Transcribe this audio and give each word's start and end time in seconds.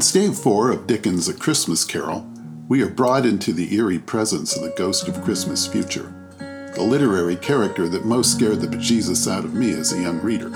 In 0.00 0.04
Stave 0.04 0.38
4 0.38 0.70
of 0.70 0.86
Dickens' 0.86 1.28
A 1.28 1.34
Christmas 1.34 1.84
Carol, 1.84 2.26
we 2.68 2.80
are 2.82 2.88
brought 2.88 3.26
into 3.26 3.52
the 3.52 3.74
eerie 3.74 3.98
presence 3.98 4.56
of 4.56 4.62
the 4.62 4.70
ghost 4.74 5.06
of 5.08 5.22
Christmas 5.22 5.66
future, 5.66 6.10
the 6.74 6.82
literary 6.82 7.36
character 7.36 7.86
that 7.86 8.06
most 8.06 8.32
scared 8.32 8.62
the 8.62 8.66
bejesus 8.66 9.30
out 9.30 9.44
of 9.44 9.52
me 9.52 9.72
as 9.72 9.92
a 9.92 10.00
young 10.00 10.18
reader. 10.22 10.46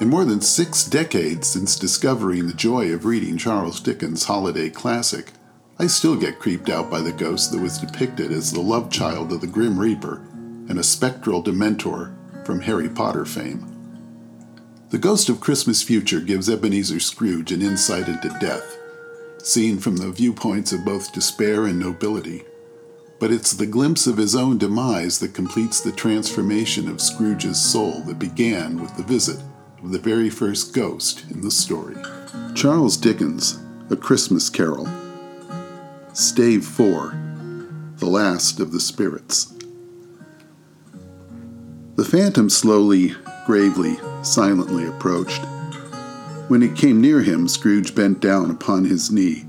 In 0.00 0.08
more 0.08 0.24
than 0.24 0.40
six 0.40 0.82
decades 0.82 1.46
since 1.46 1.78
discovering 1.78 2.46
the 2.46 2.54
joy 2.54 2.90
of 2.90 3.04
reading 3.04 3.36
Charles 3.36 3.80
Dickens' 3.80 4.24
holiday 4.24 4.70
classic, 4.70 5.32
I 5.78 5.86
still 5.86 6.16
get 6.16 6.38
creeped 6.38 6.70
out 6.70 6.90
by 6.90 7.02
the 7.02 7.12
ghost 7.12 7.52
that 7.52 7.60
was 7.60 7.76
depicted 7.76 8.32
as 8.32 8.50
the 8.50 8.62
love 8.62 8.90
child 8.90 9.30
of 9.30 9.42
the 9.42 9.46
Grim 9.46 9.78
Reaper 9.78 10.22
and 10.70 10.78
a 10.78 10.82
spectral 10.82 11.42
Dementor 11.42 12.14
from 12.46 12.62
Harry 12.62 12.88
Potter 12.88 13.26
fame. 13.26 13.73
The 14.90 14.98
Ghost 14.98 15.28
of 15.28 15.40
Christmas 15.40 15.82
Future 15.82 16.20
gives 16.20 16.48
Ebenezer 16.48 17.00
Scrooge 17.00 17.50
an 17.50 17.62
insight 17.62 18.06
into 18.06 18.28
death, 18.38 18.78
seen 19.38 19.78
from 19.78 19.96
the 19.96 20.12
viewpoints 20.12 20.72
of 20.72 20.84
both 20.84 21.12
despair 21.12 21.64
and 21.64 21.80
nobility. 21.80 22.44
But 23.18 23.32
it's 23.32 23.52
the 23.52 23.66
glimpse 23.66 24.06
of 24.06 24.18
his 24.18 24.36
own 24.36 24.58
demise 24.58 25.18
that 25.20 25.34
completes 25.34 25.80
the 25.80 25.90
transformation 25.90 26.88
of 26.88 27.00
Scrooge's 27.00 27.60
soul 27.60 28.02
that 28.02 28.18
began 28.18 28.80
with 28.80 28.94
the 28.96 29.02
visit 29.02 29.42
of 29.82 29.90
the 29.90 29.98
very 29.98 30.30
first 30.30 30.74
ghost 30.74 31.24
in 31.30 31.40
the 31.40 31.50
story. 31.50 31.96
Charles 32.54 32.96
Dickens, 32.96 33.58
A 33.90 33.96
Christmas 33.96 34.50
Carol. 34.50 34.88
Stave 36.12 36.64
4 36.64 37.14
The 37.96 38.06
Last 38.06 38.60
of 38.60 38.70
the 38.70 38.80
Spirits. 38.80 39.52
The 41.96 42.04
phantom 42.04 42.50
slowly, 42.50 43.14
gravely, 43.44 43.98
silently 44.22 44.86
approached. 44.86 45.44
When 46.48 46.62
it 46.62 46.76
came 46.76 47.00
near 47.00 47.22
him, 47.22 47.48
Scrooge 47.48 47.94
bent 47.94 48.20
down 48.20 48.50
upon 48.50 48.84
his 48.84 49.10
knee, 49.10 49.44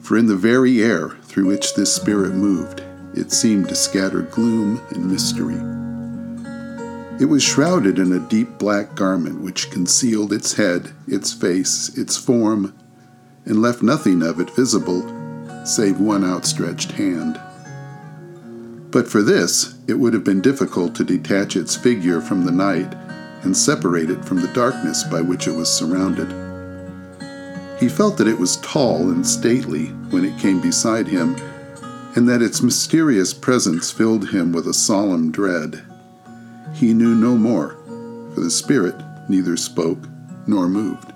for 0.00 0.18
in 0.18 0.26
the 0.26 0.36
very 0.36 0.82
air 0.82 1.10
through 1.22 1.46
which 1.46 1.74
this 1.74 1.94
spirit 1.94 2.34
moved, 2.34 2.82
it 3.14 3.32
seemed 3.32 3.68
to 3.68 3.74
scatter 3.74 4.22
gloom 4.22 4.80
and 4.90 5.10
mystery. 5.10 5.60
It 7.20 7.26
was 7.26 7.42
shrouded 7.42 7.98
in 7.98 8.12
a 8.12 8.28
deep 8.28 8.58
black 8.58 8.94
garment 8.94 9.40
which 9.40 9.70
concealed 9.70 10.32
its 10.32 10.54
head, 10.54 10.90
its 11.06 11.32
face, 11.32 11.96
its 11.96 12.16
form, 12.16 12.74
and 13.44 13.62
left 13.62 13.82
nothing 13.82 14.22
of 14.22 14.40
it 14.40 14.50
visible 14.50 15.02
save 15.64 15.98
one 15.98 16.24
outstretched 16.24 16.92
hand. 16.92 17.40
But 18.90 19.08
for 19.08 19.22
this, 19.22 19.74
it 19.88 19.94
would 19.94 20.12
have 20.12 20.24
been 20.24 20.40
difficult 20.40 20.94
to 20.96 21.04
detach 21.04 21.56
its 21.56 21.74
figure 21.74 22.20
from 22.20 22.44
the 22.44 22.52
night 22.52 22.94
and 23.44 23.56
separate 23.56 24.10
it 24.10 24.24
from 24.24 24.40
the 24.40 24.52
darkness 24.52 25.04
by 25.04 25.20
which 25.20 25.46
it 25.46 25.54
was 25.54 25.72
surrounded. 25.72 26.28
He 27.78 27.88
felt 27.88 28.16
that 28.18 28.28
it 28.28 28.38
was 28.38 28.56
tall 28.58 29.10
and 29.10 29.26
stately 29.26 29.86
when 30.10 30.24
it 30.24 30.38
came 30.38 30.60
beside 30.60 31.06
him, 31.06 31.36
and 32.16 32.28
that 32.28 32.42
its 32.42 32.62
mysterious 32.62 33.34
presence 33.34 33.90
filled 33.90 34.30
him 34.30 34.52
with 34.52 34.66
a 34.66 34.74
solemn 34.74 35.30
dread. 35.30 35.82
He 36.74 36.94
knew 36.94 37.14
no 37.14 37.36
more, 37.36 37.76
for 38.34 38.40
the 38.40 38.50
spirit 38.50 38.94
neither 39.28 39.56
spoke 39.56 40.08
nor 40.46 40.68
moved. 40.68 41.12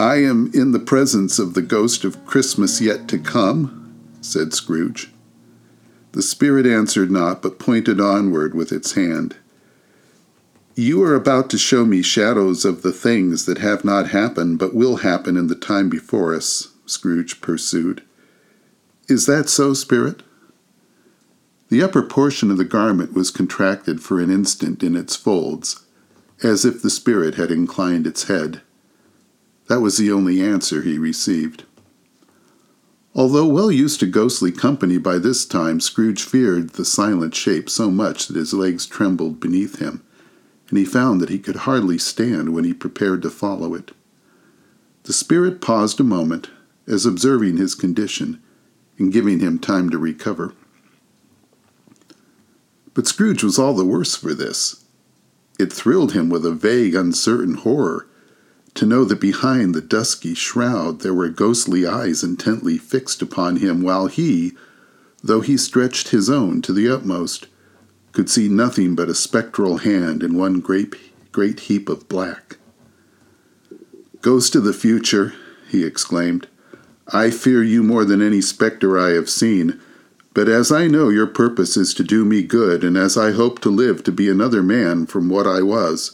I 0.00 0.16
am 0.22 0.50
in 0.54 0.72
the 0.72 0.78
presence 0.78 1.38
of 1.38 1.54
the 1.54 1.62
ghost 1.62 2.04
of 2.04 2.24
Christmas 2.24 2.80
yet 2.80 3.08
to 3.08 3.18
come, 3.18 3.94
said 4.20 4.54
Scrooge. 4.54 5.10
The 6.12 6.22
spirit 6.22 6.66
answered 6.66 7.10
not, 7.10 7.42
but 7.42 7.58
pointed 7.58 8.00
onward 8.00 8.54
with 8.54 8.72
its 8.72 8.92
hand. 8.92 9.36
You 10.78 11.02
are 11.02 11.16
about 11.16 11.50
to 11.50 11.58
show 11.58 11.84
me 11.84 12.02
shadows 12.02 12.64
of 12.64 12.82
the 12.82 12.92
things 12.92 13.46
that 13.46 13.58
have 13.58 13.84
not 13.84 14.10
happened, 14.10 14.60
but 14.60 14.76
will 14.76 14.98
happen 14.98 15.36
in 15.36 15.48
the 15.48 15.56
time 15.56 15.88
before 15.88 16.32
us, 16.32 16.68
Scrooge 16.86 17.40
pursued. 17.40 18.00
Is 19.08 19.26
that 19.26 19.48
so, 19.48 19.74
Spirit? 19.74 20.22
The 21.68 21.82
upper 21.82 22.02
portion 22.02 22.52
of 22.52 22.58
the 22.58 22.64
garment 22.64 23.12
was 23.12 23.32
contracted 23.32 24.00
for 24.00 24.20
an 24.20 24.30
instant 24.30 24.84
in 24.84 24.94
its 24.94 25.16
folds, 25.16 25.84
as 26.44 26.64
if 26.64 26.80
the 26.80 26.90
spirit 26.90 27.34
had 27.34 27.50
inclined 27.50 28.06
its 28.06 28.28
head. 28.28 28.60
That 29.66 29.80
was 29.80 29.98
the 29.98 30.12
only 30.12 30.40
answer 30.40 30.82
he 30.82 30.96
received. 30.96 31.64
Although 33.16 33.48
well 33.48 33.72
used 33.72 33.98
to 33.98 34.06
ghostly 34.06 34.52
company 34.52 34.96
by 34.96 35.18
this 35.18 35.44
time, 35.44 35.80
Scrooge 35.80 36.22
feared 36.22 36.74
the 36.74 36.84
silent 36.84 37.34
shape 37.34 37.68
so 37.68 37.90
much 37.90 38.28
that 38.28 38.36
his 38.36 38.54
legs 38.54 38.86
trembled 38.86 39.40
beneath 39.40 39.80
him 39.80 40.04
and 40.68 40.78
he 40.78 40.84
found 40.84 41.20
that 41.20 41.30
he 41.30 41.38
could 41.38 41.56
hardly 41.56 41.98
stand 41.98 42.52
when 42.52 42.64
he 42.64 42.74
prepared 42.74 43.22
to 43.22 43.30
follow 43.30 43.74
it. 43.74 43.92
The 45.04 45.12
spirit 45.12 45.60
paused 45.60 46.00
a 46.00 46.04
moment, 46.04 46.50
as 46.86 47.06
observing 47.06 47.56
his 47.56 47.74
condition 47.74 48.42
and 48.98 49.12
giving 49.12 49.40
him 49.40 49.58
time 49.58 49.90
to 49.90 49.98
recover. 49.98 50.52
But 52.94 53.06
Scrooge 53.06 53.44
was 53.44 53.58
all 53.58 53.74
the 53.74 53.84
worse 53.84 54.16
for 54.16 54.34
this. 54.34 54.84
It 55.58 55.72
thrilled 55.72 56.12
him 56.12 56.28
with 56.28 56.44
a 56.44 56.52
vague, 56.52 56.94
uncertain 56.94 57.54
horror 57.54 58.06
to 58.74 58.86
know 58.86 59.04
that 59.04 59.20
behind 59.20 59.74
the 59.74 59.80
dusky 59.80 60.34
shroud 60.34 61.00
there 61.00 61.14
were 61.14 61.28
ghostly 61.28 61.86
eyes 61.86 62.22
intently 62.22 62.78
fixed 62.78 63.22
upon 63.22 63.56
him, 63.56 63.82
while 63.82 64.06
he, 64.06 64.52
though 65.22 65.40
he 65.40 65.56
stretched 65.56 66.08
his 66.08 66.30
own 66.30 66.62
to 66.62 66.72
the 66.72 66.88
utmost, 66.88 67.48
could 68.18 68.28
see 68.28 68.48
nothing 68.48 68.96
but 68.96 69.08
a 69.08 69.14
spectral 69.14 69.78
hand 69.78 70.24
in 70.24 70.36
one 70.36 70.58
great, 70.58 70.92
great 71.30 71.60
heap 71.60 71.88
of 71.88 72.08
black. 72.08 72.56
Ghost 74.22 74.56
of 74.56 74.64
the 74.64 74.72
future, 74.72 75.34
he 75.68 75.84
exclaimed, 75.84 76.48
I 77.12 77.30
fear 77.30 77.62
you 77.62 77.84
more 77.84 78.04
than 78.04 78.20
any 78.20 78.40
spectre 78.40 78.98
I 78.98 79.10
have 79.10 79.30
seen, 79.30 79.80
but 80.34 80.48
as 80.48 80.72
I 80.72 80.88
know 80.88 81.10
your 81.10 81.28
purpose 81.28 81.76
is 81.76 81.94
to 81.94 82.02
do 82.02 82.24
me 82.24 82.42
good, 82.42 82.82
and 82.82 82.96
as 82.96 83.16
I 83.16 83.30
hope 83.30 83.60
to 83.60 83.70
live 83.70 84.02
to 84.02 84.10
be 84.10 84.28
another 84.28 84.64
man 84.64 85.06
from 85.06 85.28
what 85.28 85.46
I 85.46 85.62
was, 85.62 86.12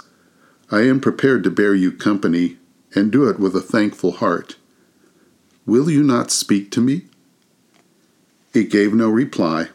I 0.70 0.82
am 0.82 1.00
prepared 1.00 1.42
to 1.44 1.50
bear 1.50 1.74
you 1.74 1.90
company, 1.90 2.58
and 2.94 3.10
do 3.10 3.30
it 3.30 3.40
with 3.40 3.56
a 3.56 3.62
thankful 3.62 4.12
heart. 4.12 4.56
Will 5.64 5.88
you 5.88 6.02
not 6.02 6.30
speak 6.30 6.70
to 6.72 6.82
me? 6.82 7.06
It 8.52 8.70
gave 8.70 8.92
no 8.92 9.08
reply, 9.08 9.70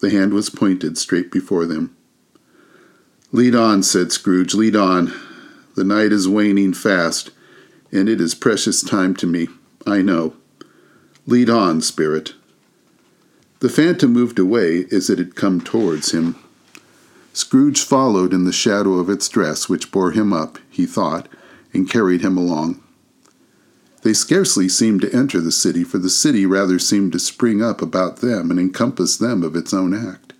the 0.00 0.10
hand 0.10 0.32
was 0.32 0.50
pointed 0.50 0.98
straight 0.98 1.30
before 1.30 1.66
them. 1.66 1.96
Lead 3.32 3.54
on, 3.54 3.82
said 3.82 4.10
Scrooge, 4.10 4.54
lead 4.54 4.74
on. 4.74 5.12
The 5.76 5.84
night 5.84 6.12
is 6.12 6.28
waning 6.28 6.74
fast, 6.74 7.30
and 7.92 8.08
it 8.08 8.20
is 8.20 8.34
precious 8.34 8.82
time 8.82 9.14
to 9.16 9.26
me, 9.26 9.48
I 9.86 10.02
know. 10.02 10.34
Lead 11.26 11.48
on, 11.48 11.80
spirit. 11.80 12.34
The 13.60 13.68
phantom 13.68 14.12
moved 14.12 14.38
away 14.38 14.86
as 14.90 15.10
it 15.10 15.18
had 15.18 15.36
come 15.36 15.60
towards 15.60 16.12
him. 16.12 16.36
Scrooge 17.32 17.82
followed 17.82 18.32
in 18.32 18.44
the 18.44 18.52
shadow 18.52 18.94
of 18.94 19.08
its 19.08 19.28
dress, 19.28 19.68
which 19.68 19.92
bore 19.92 20.10
him 20.10 20.32
up, 20.32 20.58
he 20.68 20.86
thought, 20.86 21.28
and 21.72 21.88
carried 21.88 22.22
him 22.22 22.36
along. 22.36 22.82
They 24.02 24.14
scarcely 24.14 24.68
seemed 24.68 25.02
to 25.02 25.14
enter 25.14 25.40
the 25.40 25.52
city, 25.52 25.84
for 25.84 25.98
the 25.98 26.08
city 26.08 26.46
rather 26.46 26.78
seemed 26.78 27.12
to 27.12 27.18
spring 27.18 27.62
up 27.62 27.82
about 27.82 28.16
them 28.16 28.50
and 28.50 28.58
encompass 28.58 29.16
them 29.16 29.42
of 29.42 29.54
its 29.54 29.74
own 29.74 29.92
act. 29.92 30.32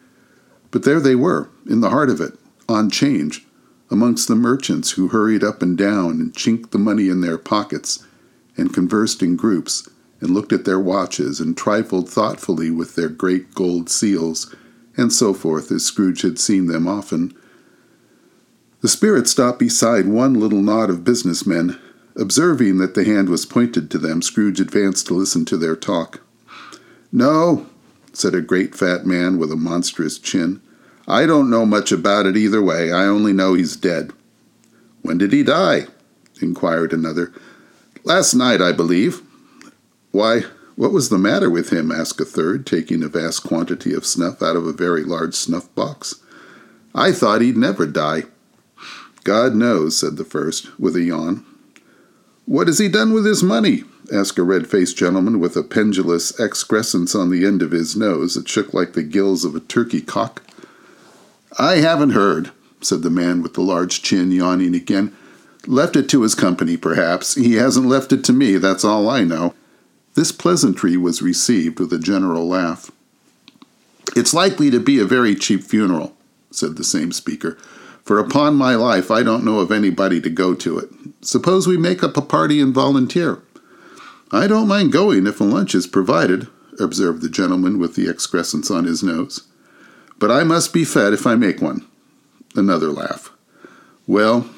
But 0.70 0.84
there 0.84 1.00
they 1.00 1.14
were, 1.14 1.50
in 1.66 1.80
the 1.80 1.90
heart 1.90 2.08
of 2.08 2.20
it, 2.20 2.38
on 2.68 2.90
change, 2.90 3.44
amongst 3.90 4.28
the 4.28 4.34
merchants 4.34 4.92
who 4.92 5.08
hurried 5.08 5.44
up 5.44 5.62
and 5.62 5.76
down 5.76 6.20
and 6.20 6.34
chinked 6.34 6.70
the 6.70 6.78
money 6.78 7.08
in 7.08 7.20
their 7.20 7.36
pockets, 7.36 8.06
and 8.56 8.72
conversed 8.72 9.22
in 9.22 9.36
groups, 9.36 9.88
and 10.20 10.30
looked 10.30 10.52
at 10.52 10.64
their 10.64 10.80
watches, 10.80 11.40
and 11.40 11.56
trifled 11.56 12.08
thoughtfully 12.08 12.70
with 12.70 12.94
their 12.94 13.08
great 13.08 13.54
gold 13.54 13.90
seals, 13.90 14.54
and 14.96 15.12
so 15.12 15.34
forth, 15.34 15.70
as 15.70 15.84
Scrooge 15.84 16.22
had 16.22 16.38
seen 16.38 16.66
them 16.66 16.86
often. 16.88 17.34
The 18.80 18.88
spirit 18.88 19.28
stopped 19.28 19.58
beside 19.58 20.06
one 20.06 20.34
little 20.34 20.62
knot 20.62 20.88
of 20.88 21.04
business 21.04 21.46
men 21.46 21.78
Observing 22.20 22.76
that 22.76 22.92
the 22.92 23.04
hand 23.04 23.30
was 23.30 23.46
pointed 23.46 23.90
to 23.90 23.96
them, 23.96 24.20
Scrooge 24.20 24.60
advanced 24.60 25.06
to 25.06 25.14
listen 25.14 25.46
to 25.46 25.56
their 25.56 25.74
talk. 25.74 26.20
No, 27.10 27.66
said 28.12 28.34
a 28.34 28.42
great 28.42 28.74
fat 28.74 29.06
man 29.06 29.38
with 29.38 29.50
a 29.50 29.56
monstrous 29.56 30.18
chin. 30.18 30.60
I 31.08 31.24
don't 31.24 31.48
know 31.48 31.64
much 31.64 31.90
about 31.90 32.26
it 32.26 32.36
either 32.36 32.60
way. 32.62 32.92
I 32.92 33.06
only 33.06 33.32
know 33.32 33.54
he's 33.54 33.74
dead. 33.74 34.12
When 35.00 35.16
did 35.16 35.32
he 35.32 35.42
die? 35.42 35.86
inquired 36.42 36.92
another. 36.92 37.32
Last 38.04 38.34
night, 38.34 38.60
I 38.60 38.72
believe. 38.72 39.22
Why, 40.10 40.42
what 40.76 40.92
was 40.92 41.08
the 41.08 41.16
matter 41.16 41.48
with 41.48 41.72
him? 41.72 41.90
asked 41.90 42.20
a 42.20 42.26
third, 42.26 42.66
taking 42.66 43.02
a 43.02 43.08
vast 43.08 43.44
quantity 43.44 43.94
of 43.94 44.04
snuff 44.04 44.42
out 44.42 44.56
of 44.56 44.66
a 44.66 44.74
very 44.74 45.04
large 45.04 45.34
snuff 45.34 45.74
box. 45.74 46.16
I 46.94 47.12
thought 47.12 47.40
he'd 47.40 47.56
never 47.56 47.86
die. 47.86 48.24
God 49.24 49.54
knows, 49.54 49.96
said 49.96 50.18
the 50.18 50.24
first, 50.24 50.78
with 50.78 50.96
a 50.96 51.02
yawn. 51.02 51.46
What 52.50 52.66
has 52.66 52.80
he 52.80 52.88
done 52.88 53.12
with 53.12 53.24
his 53.26 53.44
money? 53.44 53.84
asked 54.12 54.36
a 54.36 54.42
red 54.42 54.66
faced 54.66 54.96
gentleman 54.96 55.38
with 55.38 55.54
a 55.54 55.62
pendulous 55.62 56.40
excrescence 56.40 57.14
on 57.14 57.30
the 57.30 57.46
end 57.46 57.62
of 57.62 57.70
his 57.70 57.94
nose 57.94 58.34
that 58.34 58.48
shook 58.48 58.74
like 58.74 58.94
the 58.94 59.04
gills 59.04 59.44
of 59.44 59.54
a 59.54 59.60
turkey 59.60 60.00
cock. 60.00 60.42
I 61.60 61.76
haven't 61.76 62.10
heard, 62.10 62.50
said 62.80 63.02
the 63.02 63.08
man 63.08 63.40
with 63.40 63.54
the 63.54 63.60
large 63.60 64.02
chin, 64.02 64.32
yawning 64.32 64.74
again. 64.74 65.16
Left 65.68 65.94
it 65.94 66.08
to 66.08 66.22
his 66.22 66.34
company, 66.34 66.76
perhaps. 66.76 67.36
He 67.36 67.54
hasn't 67.54 67.86
left 67.86 68.12
it 68.12 68.24
to 68.24 68.32
me, 68.32 68.56
that's 68.56 68.84
all 68.84 69.08
I 69.08 69.22
know. 69.22 69.54
This 70.14 70.32
pleasantry 70.32 70.96
was 70.96 71.22
received 71.22 71.78
with 71.78 71.92
a 71.92 72.00
general 72.00 72.48
laugh. 72.48 72.90
It's 74.16 74.34
likely 74.34 74.72
to 74.72 74.80
be 74.80 74.98
a 74.98 75.04
very 75.04 75.36
cheap 75.36 75.62
funeral, 75.62 76.16
said 76.50 76.74
the 76.74 76.82
same 76.82 77.12
speaker, 77.12 77.56
for 78.10 78.18
upon 78.18 78.56
my 78.56 78.74
life 78.74 79.08
I 79.08 79.22
don't 79.22 79.44
know 79.44 79.60
of 79.60 79.70
anybody 79.70 80.20
to 80.22 80.28
go 80.28 80.52
to 80.52 80.80
it. 80.80 80.90
Suppose 81.20 81.68
we 81.68 81.76
make 81.76 82.02
up 82.02 82.16
a 82.16 82.20
party 82.20 82.60
and 82.60 82.74
volunteer. 82.74 83.40
I 84.32 84.48
don't 84.48 84.66
mind 84.66 84.90
going 84.90 85.28
if 85.28 85.40
a 85.40 85.44
lunch 85.44 85.76
is 85.76 85.86
provided, 85.86 86.48
observed 86.80 87.22
the 87.22 87.28
gentleman 87.28 87.78
with 87.78 87.94
the 87.94 88.08
excrescence 88.08 88.68
on 88.68 88.82
his 88.82 89.04
nose. 89.04 89.46
But 90.18 90.32
I 90.32 90.42
must 90.42 90.72
be 90.72 90.84
fed 90.84 91.12
if 91.12 91.24
I 91.24 91.36
make 91.36 91.62
one. 91.62 91.86
Another 92.56 92.88
laugh. 92.88 93.30
Well, 94.08 94.50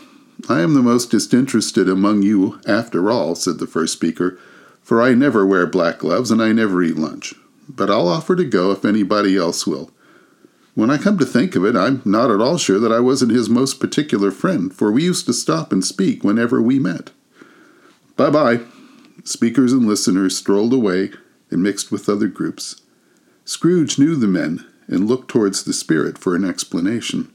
I 0.48 0.62
am 0.62 0.72
the 0.72 0.80
most 0.80 1.10
disinterested 1.10 1.90
among 1.90 2.22
you, 2.22 2.58
after 2.66 3.10
all, 3.10 3.34
said 3.34 3.58
the 3.58 3.66
first 3.66 3.92
speaker, 3.92 4.38
for 4.80 5.02
I 5.02 5.12
never 5.12 5.44
wear 5.44 5.66
black 5.66 5.98
gloves 5.98 6.30
and 6.30 6.42
I 6.42 6.52
never 6.52 6.82
eat 6.82 6.96
lunch. 6.96 7.34
But 7.68 7.90
I'll 7.90 8.08
offer 8.08 8.34
to 8.34 8.46
go 8.46 8.70
if 8.70 8.86
anybody 8.86 9.36
else 9.36 9.66
will. 9.66 9.90
When 10.74 10.90
I 10.90 10.96
come 10.96 11.18
to 11.18 11.26
think 11.26 11.54
of 11.54 11.64
it, 11.64 11.76
I'm 11.76 12.00
not 12.04 12.30
at 12.30 12.40
all 12.40 12.56
sure 12.56 12.78
that 12.78 12.92
I 12.92 13.00
wasn't 13.00 13.32
his 13.32 13.50
most 13.50 13.78
particular 13.78 14.30
friend, 14.30 14.72
for 14.72 14.90
we 14.90 15.04
used 15.04 15.26
to 15.26 15.34
stop 15.34 15.70
and 15.70 15.84
speak 15.84 16.24
whenever 16.24 16.62
we 16.62 16.78
met. 16.78 17.10
Bye 18.16 18.30
bye. 18.30 18.60
Speakers 19.24 19.72
and 19.72 19.86
listeners 19.86 20.36
strolled 20.36 20.72
away 20.72 21.10
and 21.50 21.62
mixed 21.62 21.92
with 21.92 22.08
other 22.08 22.28
groups. 22.28 22.80
Scrooge 23.44 23.98
knew 23.98 24.16
the 24.16 24.26
men 24.26 24.64
and 24.88 25.06
looked 25.06 25.28
towards 25.28 25.64
the 25.64 25.72
spirit 25.72 26.16
for 26.16 26.34
an 26.34 26.44
explanation. 26.44 27.30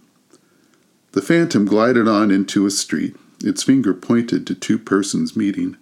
The 1.11 1.21
phantom 1.21 1.65
glided 1.65 2.07
on 2.07 2.31
into 2.31 2.65
a 2.65 2.71
street. 2.71 3.15
Its 3.43 3.63
finger 3.63 3.93
pointed 3.93 4.47
to 4.47 4.55
two 4.55 4.79
persons 4.79 5.35
meeting. 5.35 5.77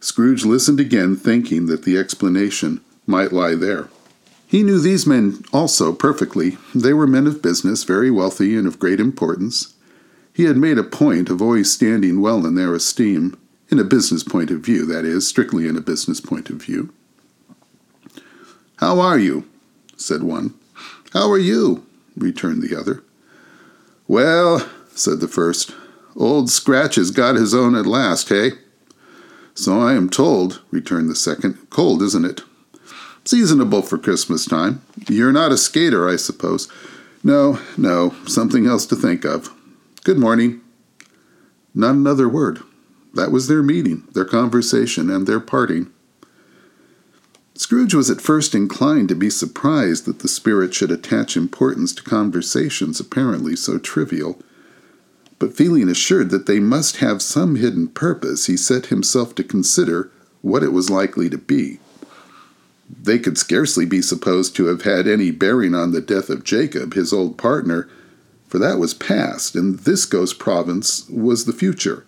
Scrooge 0.00 0.44
listened 0.44 0.80
again, 0.80 1.16
thinking 1.16 1.66
that 1.66 1.82
the 1.82 1.98
explanation 1.98 2.80
might 3.06 3.32
lie 3.32 3.54
there. 3.54 3.88
He 4.54 4.62
knew 4.62 4.78
these 4.78 5.04
men 5.04 5.42
also 5.52 5.92
perfectly. 5.92 6.58
They 6.76 6.92
were 6.92 7.08
men 7.08 7.26
of 7.26 7.42
business, 7.42 7.82
very 7.82 8.08
wealthy 8.08 8.56
and 8.56 8.68
of 8.68 8.78
great 8.78 9.00
importance. 9.00 9.74
He 10.32 10.44
had 10.44 10.56
made 10.56 10.78
a 10.78 10.84
point 10.84 11.28
of 11.28 11.42
always 11.42 11.72
standing 11.72 12.20
well 12.20 12.46
in 12.46 12.54
their 12.54 12.72
esteem, 12.72 13.36
in 13.68 13.80
a 13.80 13.82
business 13.82 14.22
point 14.22 14.52
of 14.52 14.60
view, 14.60 14.86
that 14.86 15.04
is, 15.04 15.26
strictly 15.26 15.66
in 15.66 15.76
a 15.76 15.80
business 15.80 16.20
point 16.20 16.50
of 16.50 16.62
view. 16.62 16.94
How 18.76 19.00
are 19.00 19.18
you? 19.18 19.44
said 19.96 20.22
one. 20.22 20.54
How 21.12 21.28
are 21.32 21.36
you? 21.36 21.84
returned 22.16 22.62
the 22.62 22.78
other. 22.78 23.02
Well, 24.06 24.70
said 24.94 25.18
the 25.18 25.26
first, 25.26 25.74
old 26.14 26.48
Scratch 26.48 26.94
has 26.94 27.10
got 27.10 27.34
his 27.34 27.56
own 27.56 27.74
at 27.74 27.86
last, 27.86 28.28
hey? 28.28 28.52
So 29.56 29.80
I 29.80 29.94
am 29.94 30.08
told, 30.08 30.62
returned 30.70 31.10
the 31.10 31.16
second. 31.16 31.58
Cold, 31.70 32.02
isn't 32.02 32.24
it? 32.24 32.42
Seasonable 33.26 33.80
for 33.80 33.96
Christmas 33.96 34.44
time. 34.44 34.82
You're 35.08 35.32
not 35.32 35.50
a 35.50 35.56
skater, 35.56 36.08
I 36.08 36.16
suppose. 36.16 36.68
No, 37.22 37.58
no, 37.78 38.14
something 38.26 38.66
else 38.66 38.84
to 38.86 38.96
think 38.96 39.24
of. 39.24 39.50
Good 40.04 40.18
morning. 40.18 40.60
Not 41.74 41.94
another 41.94 42.28
word. 42.28 42.60
That 43.14 43.32
was 43.32 43.48
their 43.48 43.62
meeting, 43.62 44.04
their 44.12 44.26
conversation, 44.26 45.08
and 45.08 45.26
their 45.26 45.40
parting. 45.40 45.90
Scrooge 47.54 47.94
was 47.94 48.10
at 48.10 48.20
first 48.20 48.54
inclined 48.54 49.08
to 49.08 49.14
be 49.14 49.30
surprised 49.30 50.04
that 50.04 50.18
the 50.18 50.28
spirit 50.28 50.74
should 50.74 50.90
attach 50.90 51.36
importance 51.36 51.94
to 51.94 52.02
conversations 52.02 53.00
apparently 53.00 53.56
so 53.56 53.78
trivial. 53.78 54.38
But 55.38 55.56
feeling 55.56 55.88
assured 55.88 56.30
that 56.30 56.46
they 56.46 56.60
must 56.60 56.98
have 56.98 57.22
some 57.22 57.56
hidden 57.56 57.88
purpose, 57.88 58.46
he 58.46 58.56
set 58.56 58.86
himself 58.86 59.34
to 59.36 59.44
consider 59.44 60.10
what 60.42 60.62
it 60.62 60.72
was 60.72 60.90
likely 60.90 61.30
to 61.30 61.38
be. 61.38 61.78
They 62.88 63.18
could 63.18 63.38
scarcely 63.38 63.86
be 63.86 64.02
supposed 64.02 64.54
to 64.56 64.66
have 64.66 64.82
had 64.82 65.06
any 65.06 65.30
bearing 65.30 65.74
on 65.74 65.92
the 65.92 66.00
death 66.00 66.30
of 66.30 66.44
Jacob, 66.44 66.94
his 66.94 67.12
old 67.12 67.38
partner, 67.38 67.88
for 68.46 68.58
that 68.58 68.78
was 68.78 68.94
past, 68.94 69.56
and 69.56 69.80
this 69.80 70.04
ghost 70.04 70.38
province 70.38 71.08
was 71.08 71.44
the 71.44 71.52
future 71.52 72.04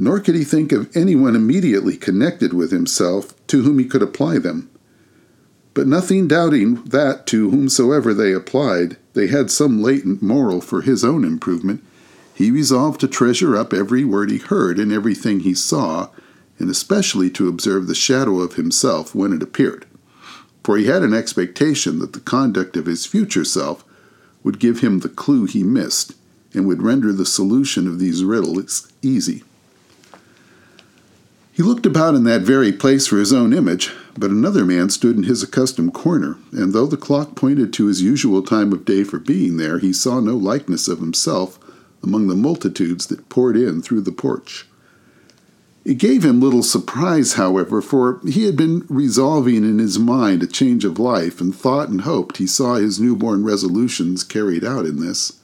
nor 0.00 0.20
could 0.20 0.36
he 0.36 0.44
think 0.44 0.70
of 0.70 0.96
anyone 0.96 1.34
immediately 1.34 1.96
connected 1.96 2.52
with 2.52 2.70
himself 2.70 3.34
to 3.48 3.62
whom 3.62 3.80
he 3.80 3.84
could 3.84 4.00
apply 4.00 4.38
them. 4.38 4.70
But 5.74 5.88
nothing 5.88 6.28
doubting 6.28 6.76
that 6.84 7.26
to 7.26 7.50
whomsoever 7.50 8.14
they 8.14 8.32
applied, 8.32 8.96
they 9.14 9.26
had 9.26 9.50
some 9.50 9.82
latent 9.82 10.22
moral 10.22 10.60
for 10.60 10.82
his 10.82 11.04
own 11.04 11.24
improvement, 11.24 11.82
he 12.32 12.52
resolved 12.52 13.00
to 13.00 13.08
treasure 13.08 13.56
up 13.56 13.72
every 13.72 14.04
word 14.04 14.30
he 14.30 14.38
heard 14.38 14.78
and 14.78 14.92
everything 14.92 15.40
he 15.40 15.54
saw, 15.54 16.10
and 16.58 16.70
especially 16.70 17.30
to 17.30 17.48
observe 17.48 17.86
the 17.86 17.94
shadow 17.94 18.40
of 18.40 18.54
himself 18.54 19.14
when 19.14 19.32
it 19.32 19.42
appeared. 19.42 19.86
For 20.64 20.76
he 20.76 20.86
had 20.86 21.02
an 21.02 21.14
expectation 21.14 21.98
that 22.00 22.12
the 22.12 22.20
conduct 22.20 22.76
of 22.76 22.86
his 22.86 23.06
future 23.06 23.44
self 23.44 23.84
would 24.42 24.58
give 24.58 24.80
him 24.80 25.00
the 25.00 25.08
clue 25.08 25.46
he 25.46 25.62
missed, 25.62 26.14
and 26.54 26.66
would 26.66 26.82
render 26.82 27.12
the 27.12 27.26
solution 27.26 27.86
of 27.86 27.98
these 27.98 28.24
riddles 28.24 28.90
easy. 29.02 29.44
He 31.52 31.62
looked 31.62 31.86
about 31.86 32.14
in 32.14 32.24
that 32.24 32.42
very 32.42 32.72
place 32.72 33.08
for 33.08 33.18
his 33.18 33.32
own 33.32 33.52
image, 33.52 33.92
but 34.16 34.30
another 34.30 34.64
man 34.64 34.90
stood 34.90 35.16
in 35.16 35.24
his 35.24 35.42
accustomed 35.42 35.92
corner, 35.92 36.36
and 36.52 36.72
though 36.72 36.86
the 36.86 36.96
clock 36.96 37.34
pointed 37.34 37.72
to 37.72 37.86
his 37.86 38.00
usual 38.00 38.42
time 38.42 38.72
of 38.72 38.84
day 38.84 39.02
for 39.02 39.18
being 39.18 39.56
there, 39.56 39.78
he 39.78 39.92
saw 39.92 40.20
no 40.20 40.36
likeness 40.36 40.86
of 40.86 41.00
himself 41.00 41.58
among 42.02 42.28
the 42.28 42.36
multitudes 42.36 43.08
that 43.08 43.28
poured 43.28 43.56
in 43.56 43.82
through 43.82 44.02
the 44.02 44.12
porch. 44.12 44.66
It 45.84 45.98
gave 45.98 46.24
him 46.24 46.40
little 46.40 46.62
surprise, 46.62 47.34
however, 47.34 47.80
for 47.80 48.20
he 48.26 48.44
had 48.44 48.56
been 48.56 48.84
resolving 48.88 49.64
in 49.64 49.78
his 49.78 49.98
mind 49.98 50.42
a 50.42 50.46
change 50.46 50.84
of 50.84 50.98
life, 50.98 51.40
and 51.40 51.54
thought 51.54 51.88
and 51.88 52.02
hoped 52.02 52.36
he 52.36 52.46
saw 52.46 52.74
his 52.74 53.00
newborn 53.00 53.44
resolutions 53.44 54.24
carried 54.24 54.64
out 54.64 54.84
in 54.84 55.00
this. 55.00 55.34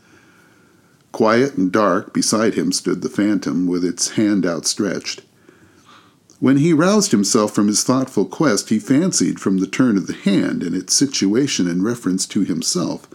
Quiet 1.13 1.57
and 1.57 1.71
dark 1.71 2.13
beside 2.13 2.55
him 2.55 2.73
stood 2.73 3.01
the 3.01 3.09
phantom, 3.09 3.67
with 3.67 3.85
its 3.85 4.11
hand 4.11 4.45
outstretched. 4.45 5.23
When 6.41 6.59
he 6.59 6.73
roused 6.73 7.13
himself 7.13 7.55
from 7.55 7.69
his 7.69 7.85
thoughtful 7.85 8.27
quest, 8.27 8.69
he 8.69 8.79
fancied 8.79 9.41
from 9.41 9.59
the 9.59 9.67
turn 9.67 9.97
of 9.97 10.09
the 10.09 10.13
hand 10.13 10.63
and 10.63 10.75
its 10.75 10.93
situation 10.93 11.67
in 11.69 11.83
reference 11.83 12.27
to 12.27 12.41
himself 12.41 13.09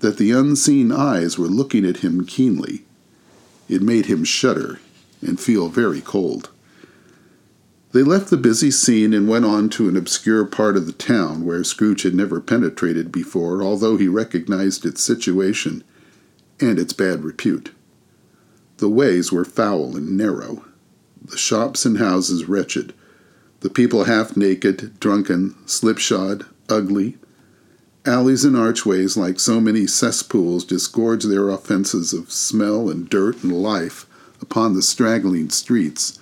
that 0.00 0.16
the 0.16 0.32
unseen 0.32 0.90
eyes 0.90 1.38
were 1.38 1.46
looking 1.46 1.84
at 1.84 1.98
him 1.98 2.24
keenly. 2.24 2.84
It 3.68 3.82
made 3.82 4.06
him 4.06 4.24
shudder 4.24 4.80
and 5.26 5.40
feel 5.40 5.68
very 5.68 6.00
cold. 6.00 6.50
They 7.92 8.02
left 8.02 8.30
the 8.30 8.36
busy 8.36 8.70
scene 8.70 9.14
and 9.14 9.28
went 9.28 9.44
on 9.46 9.70
to 9.70 9.88
an 9.88 9.96
obscure 9.96 10.44
part 10.44 10.76
of 10.76 10.86
the 10.86 10.92
town 10.92 11.44
where 11.44 11.64
Scrooge 11.64 12.02
had 12.02 12.14
never 12.14 12.40
penetrated 12.40 13.10
before, 13.10 13.62
although 13.62 13.96
he 13.96 14.08
recognized 14.08 14.84
its 14.84 15.02
situation 15.02 15.82
and 16.60 16.78
its 16.78 16.92
bad 16.92 17.24
repute. 17.24 17.72
The 18.78 18.90
ways 18.90 19.32
were 19.32 19.44
foul 19.44 19.96
and 19.96 20.16
narrow, 20.16 20.66
the 21.24 21.38
shops 21.38 21.86
and 21.86 21.96
houses 21.96 22.46
wretched, 22.46 22.92
the 23.60 23.70
people 23.70 24.04
half 24.04 24.36
naked, 24.36 25.00
drunken, 25.00 25.54
slipshod, 25.66 26.44
ugly. 26.68 27.16
Alleys 28.04 28.44
and 28.44 28.56
archways, 28.56 29.16
like 29.16 29.40
so 29.40 29.58
many 29.58 29.86
cesspools, 29.86 30.64
disgorge 30.64 31.24
their 31.24 31.48
offences 31.48 32.12
of 32.12 32.30
smell 32.30 32.90
and 32.90 33.08
dirt 33.08 33.42
and 33.42 33.52
life 33.52 34.06
upon 34.40 34.74
the 34.74 34.82
straggling 34.82 35.50
streets, 35.50 36.18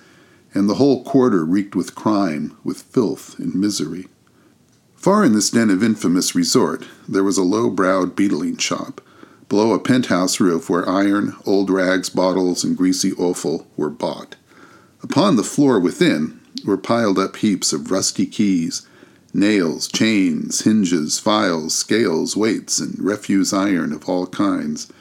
and 0.53 0.69
the 0.69 0.75
whole 0.75 1.03
quarter 1.03 1.43
reeked 1.43 1.75
with 1.75 1.95
crime, 1.95 2.57
with 2.63 2.83
filth 2.83 3.37
and 3.39 3.55
misery. 3.55 4.07
Far 4.95 5.23
in 5.23 5.33
this 5.33 5.51
den 5.51 5.69
of 5.69 5.83
infamous 5.83 6.33
resort, 6.33 6.85
there 7.07 7.23
was 7.23 7.37
a 7.37 7.43
low 7.43 7.69
browed 7.69 8.15
beetling 8.15 8.57
shop, 8.57 9.01
below 9.49 9.73
a 9.73 9.79
penthouse 9.79 10.39
roof 10.39 10.69
where 10.69 10.89
iron, 10.89 11.35
old 11.45 11.69
rags, 11.69 12.09
bottles, 12.09 12.63
and 12.63 12.75
greasy 12.75 13.11
offal 13.13 13.67
were 13.77 13.89
bought. 13.89 14.35
Upon 15.03 15.35
the 15.35 15.43
floor 15.43 15.79
within 15.79 16.39
were 16.65 16.77
piled 16.77 17.19
up 17.19 17.35
heaps 17.35 17.71
of 17.71 17.91
rusty 17.91 18.25
keys, 18.25 18.87
nails, 19.33 19.87
chains, 19.87 20.61
hinges, 20.61 21.19
files, 21.19 21.75
scales, 21.75 22.35
weights, 22.35 22.79
and 22.79 22.97
refuse 22.99 23.53
iron 23.53 23.93
of 23.93 24.09
all 24.09 24.25
kinds. 24.25 24.91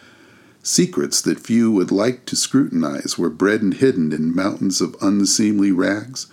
Secrets 0.67 1.21
that 1.21 1.39
few 1.39 1.71
would 1.71 1.93
like 1.93 2.25
to 2.25 2.35
scrutinize 2.35 3.19
were 3.19 3.29
bred 3.29 3.61
and 3.61 3.75
hidden 3.75 4.15
in 4.15 4.35
mountains 4.35 4.81
of 4.81 4.97
unseemly 5.03 5.71
rags, 5.71 6.27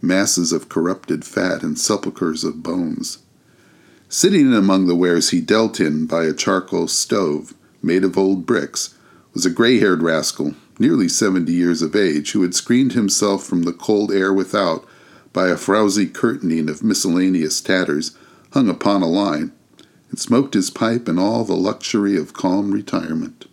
masses 0.00 0.52
of 0.52 0.68
corrupted 0.68 1.24
fat, 1.24 1.64
and 1.64 1.76
sepulchres 1.76 2.44
of 2.44 2.62
bones. 2.62 3.18
Sitting 4.08 4.54
among 4.54 4.86
the 4.86 4.94
wares 4.94 5.30
he 5.30 5.40
dealt 5.40 5.80
in 5.80 6.06
by 6.06 6.22
a 6.22 6.32
charcoal 6.32 6.86
stove 6.86 7.54
made 7.82 8.04
of 8.04 8.16
old 8.16 8.46
bricks 8.46 8.94
was 9.34 9.44
a 9.44 9.50
gray 9.50 9.80
haired 9.80 10.00
rascal 10.00 10.54
nearly 10.78 11.08
seventy 11.08 11.52
years 11.52 11.82
of 11.82 11.96
age, 11.96 12.30
who 12.30 12.42
had 12.42 12.54
screened 12.54 12.92
himself 12.92 13.42
from 13.42 13.64
the 13.64 13.72
cold 13.72 14.12
air 14.12 14.32
without 14.32 14.86
by 15.32 15.48
a 15.48 15.56
frowsy 15.56 16.06
curtaining 16.06 16.70
of 16.70 16.84
miscellaneous 16.84 17.60
tatters 17.60 18.16
hung 18.52 18.68
upon 18.68 19.02
a 19.02 19.08
line, 19.08 19.50
and 20.08 20.20
smoked 20.20 20.54
his 20.54 20.70
pipe 20.70 21.08
in 21.08 21.18
all 21.18 21.42
the 21.42 21.56
luxury 21.56 22.16
of 22.16 22.32
calm 22.32 22.70
retirement. 22.70 23.46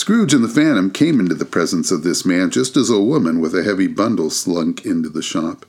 Scrooge 0.00 0.32
and 0.32 0.42
the 0.42 0.48
Phantom 0.48 0.90
came 0.90 1.20
into 1.20 1.34
the 1.34 1.44
presence 1.44 1.90
of 1.90 2.04
this 2.04 2.24
man 2.24 2.48
just 2.48 2.74
as 2.74 2.88
a 2.88 2.98
woman 2.98 3.38
with 3.38 3.54
a 3.54 3.62
heavy 3.62 3.86
bundle 3.86 4.30
slunk 4.30 4.86
into 4.86 5.10
the 5.10 5.20
shop. 5.20 5.66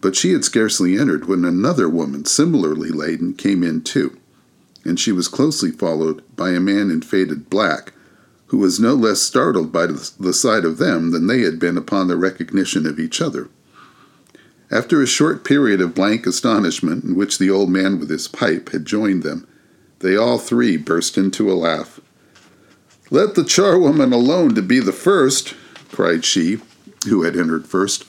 But 0.00 0.16
she 0.16 0.32
had 0.32 0.44
scarcely 0.44 0.98
entered 0.98 1.28
when 1.28 1.44
another 1.44 1.88
woman, 1.88 2.24
similarly 2.24 2.88
laden, 2.88 3.34
came 3.34 3.62
in 3.62 3.82
too, 3.82 4.18
and 4.84 4.98
she 4.98 5.12
was 5.12 5.28
closely 5.28 5.70
followed 5.70 6.24
by 6.34 6.50
a 6.50 6.58
man 6.58 6.90
in 6.90 7.02
faded 7.02 7.48
black, 7.48 7.92
who 8.46 8.58
was 8.58 8.80
no 8.80 8.94
less 8.94 9.22
startled 9.22 9.70
by 9.70 9.86
the 9.86 10.34
sight 10.34 10.64
of 10.64 10.78
them 10.78 11.12
than 11.12 11.28
they 11.28 11.42
had 11.42 11.60
been 11.60 11.78
upon 11.78 12.08
the 12.08 12.16
recognition 12.16 12.84
of 12.84 12.98
each 12.98 13.20
other. 13.20 13.48
After 14.72 15.00
a 15.00 15.06
short 15.06 15.44
period 15.44 15.80
of 15.80 15.94
blank 15.94 16.26
astonishment, 16.26 17.04
in 17.04 17.14
which 17.14 17.38
the 17.38 17.50
old 17.50 17.70
man 17.70 18.00
with 18.00 18.10
his 18.10 18.26
pipe 18.26 18.70
had 18.70 18.84
joined 18.84 19.22
them, 19.22 19.46
they 20.00 20.16
all 20.16 20.38
three 20.38 20.76
burst 20.76 21.16
into 21.16 21.48
a 21.48 21.54
laugh. 21.54 22.00
Let 23.10 23.34
the 23.34 23.42
charwoman 23.42 24.12
alone 24.12 24.54
to 24.54 24.62
be 24.62 24.80
the 24.80 24.92
first, 24.92 25.54
cried 25.90 26.24
she, 26.24 26.58
who 27.06 27.22
had 27.22 27.36
entered 27.36 27.66
first. 27.66 28.04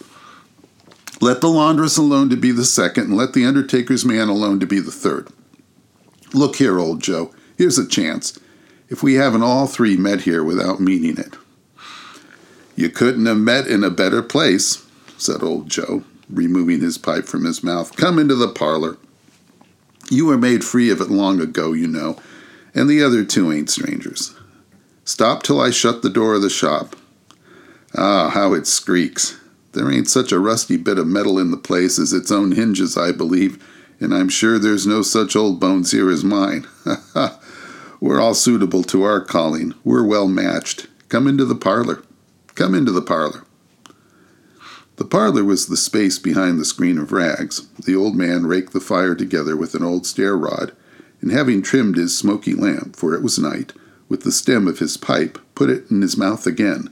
Let 1.22 1.42
the 1.42 1.50
laundress 1.50 1.98
alone 1.98 2.30
to 2.30 2.38
be 2.38 2.52
the 2.52 2.66
second, 2.66 3.06
and 3.06 3.18
let 3.18 3.34
the 3.34 3.46
undertaker's 3.46 4.04
man 4.04 4.28
alone 4.28 4.60
to 4.60 4.66
be 4.66 4.80
the 4.80 4.92
third. 4.92 5.30
Look 6.34 6.58
here, 6.58 6.80
old 6.80 7.02
Joe, 7.02 7.34
here's 7.58 7.78
a 7.78 7.88
chance. 7.88 8.38
If 8.90 9.02
we 9.04 9.16
haven't 9.16 9.44
all 9.44 9.68
three 9.68 9.96
met 9.96 10.22
here 10.22 10.44
without 10.44 10.80
meaning 10.80 11.18
it. 11.18 11.36
You 12.76 12.90
couldn't 12.90 13.26
have 13.26 13.38
met 13.38 13.68
in 13.68 13.84
a 13.84 13.90
better 13.90 14.22
place, 14.22 14.86
said 15.18 15.44
old 15.44 15.70
Joe, 15.70 16.04
removing 16.30 16.82
his 16.82 16.98
pipe 16.98 17.26
from 17.26 17.46
his 17.46 17.64
mouth. 17.64 17.96
Come 17.96 18.20
into 18.20 18.36
the 18.36 18.48
parlor. 18.48 18.98
You 20.10 20.26
were 20.26 20.38
made 20.38 20.64
free 20.64 20.90
of 20.90 21.02
it 21.02 21.10
long 21.10 21.40
ago, 21.40 21.74
you 21.74 21.88
know, 21.88 22.20
and 22.74 22.90
the 22.90 23.04
other 23.04 23.24
two 23.24 23.52
ain't 23.52 23.70
strangers. 23.70 24.34
Stop 25.10 25.42
till 25.42 25.60
I 25.60 25.72
shut 25.72 26.04
the 26.04 26.10
door 26.12 26.36
of 26.36 26.44
the 26.44 26.52
shop. 26.52 26.96
Ah, 27.98 28.30
how 28.30 28.54
it 28.54 28.68
squeaks. 28.68 29.40
There 29.72 29.92
ain't 29.92 30.08
such 30.08 30.32
a 30.32 30.38
rusty 30.38 30.78
bit 30.78 31.00
of 31.00 31.08
metal 31.08 31.40
in 31.40 31.50
the 31.50 31.58
place 31.58 31.98
as 31.98 32.14
its 32.14 32.30
own 32.30 32.52
hinges, 32.52 32.96
I 32.96 33.12
believe, 33.12 33.58
and 34.00 34.14
I'm 34.14 34.30
sure 34.30 34.60
there's 34.60 34.86
no 34.86 35.02
such 35.02 35.36
old 35.36 35.60
bones 35.60 35.90
here 35.90 36.12
as 36.12 36.24
mine. 36.24 36.68
Ha 36.84 37.04
ha! 37.16 37.40
We're 38.00 38.22
all 38.22 38.36
suitable 38.36 38.84
to 38.84 39.02
our 39.02 39.20
calling. 39.20 39.74
We're 39.84 40.06
well 40.06 40.28
matched. 40.28 40.86
Come 41.10 41.28
into 41.28 41.44
the 41.44 41.56
parlor. 41.56 42.04
Come 42.54 42.76
into 42.76 42.92
the 42.92 43.02
parlor. 43.02 43.46
The 44.98 45.06
parlor 45.06 45.44
was 45.44 45.66
the 45.66 45.76
space 45.76 46.20
behind 46.20 46.60
the 46.60 46.66
screen 46.66 47.00
of 47.00 47.12
rags. 47.12 47.68
The 47.84 47.96
old 47.96 48.16
man 48.16 48.46
raked 48.46 48.74
the 48.74 48.80
fire 48.80 49.16
together 49.16 49.58
with 49.58 49.74
an 49.74 49.84
old 49.84 50.06
stair 50.06 50.38
rod, 50.38 50.72
and 51.20 51.32
having 51.32 51.64
trimmed 51.64 51.98
his 51.98 52.16
smoky 52.16 52.54
lamp, 52.54 52.96
for 52.96 53.16
it 53.16 53.24
was 53.24 53.40
night, 53.40 53.74
with 54.10 54.24
the 54.24 54.32
stem 54.32 54.68
of 54.68 54.80
his 54.80 54.98
pipe, 54.98 55.40
put 55.56 55.70
it 55.70 55.90
in 55.90 56.02
his 56.02 56.18
mouth 56.18 56.46
again. 56.46 56.90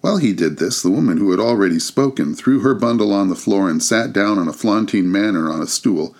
While 0.00 0.16
he 0.16 0.32
did 0.32 0.58
this, 0.58 0.82
the 0.82 0.90
woman 0.90 1.18
who 1.18 1.30
had 1.30 1.40
already 1.40 1.78
spoken 1.78 2.34
threw 2.34 2.60
her 2.60 2.74
bundle 2.74 3.12
on 3.12 3.28
the 3.28 3.34
floor 3.36 3.70
and 3.70 3.82
sat 3.82 4.12
down 4.12 4.38
in 4.38 4.48
a 4.48 4.52
flaunting 4.52 5.10
manner 5.10 5.50
on 5.50 5.62
a 5.62 5.66
stool, 5.66 6.14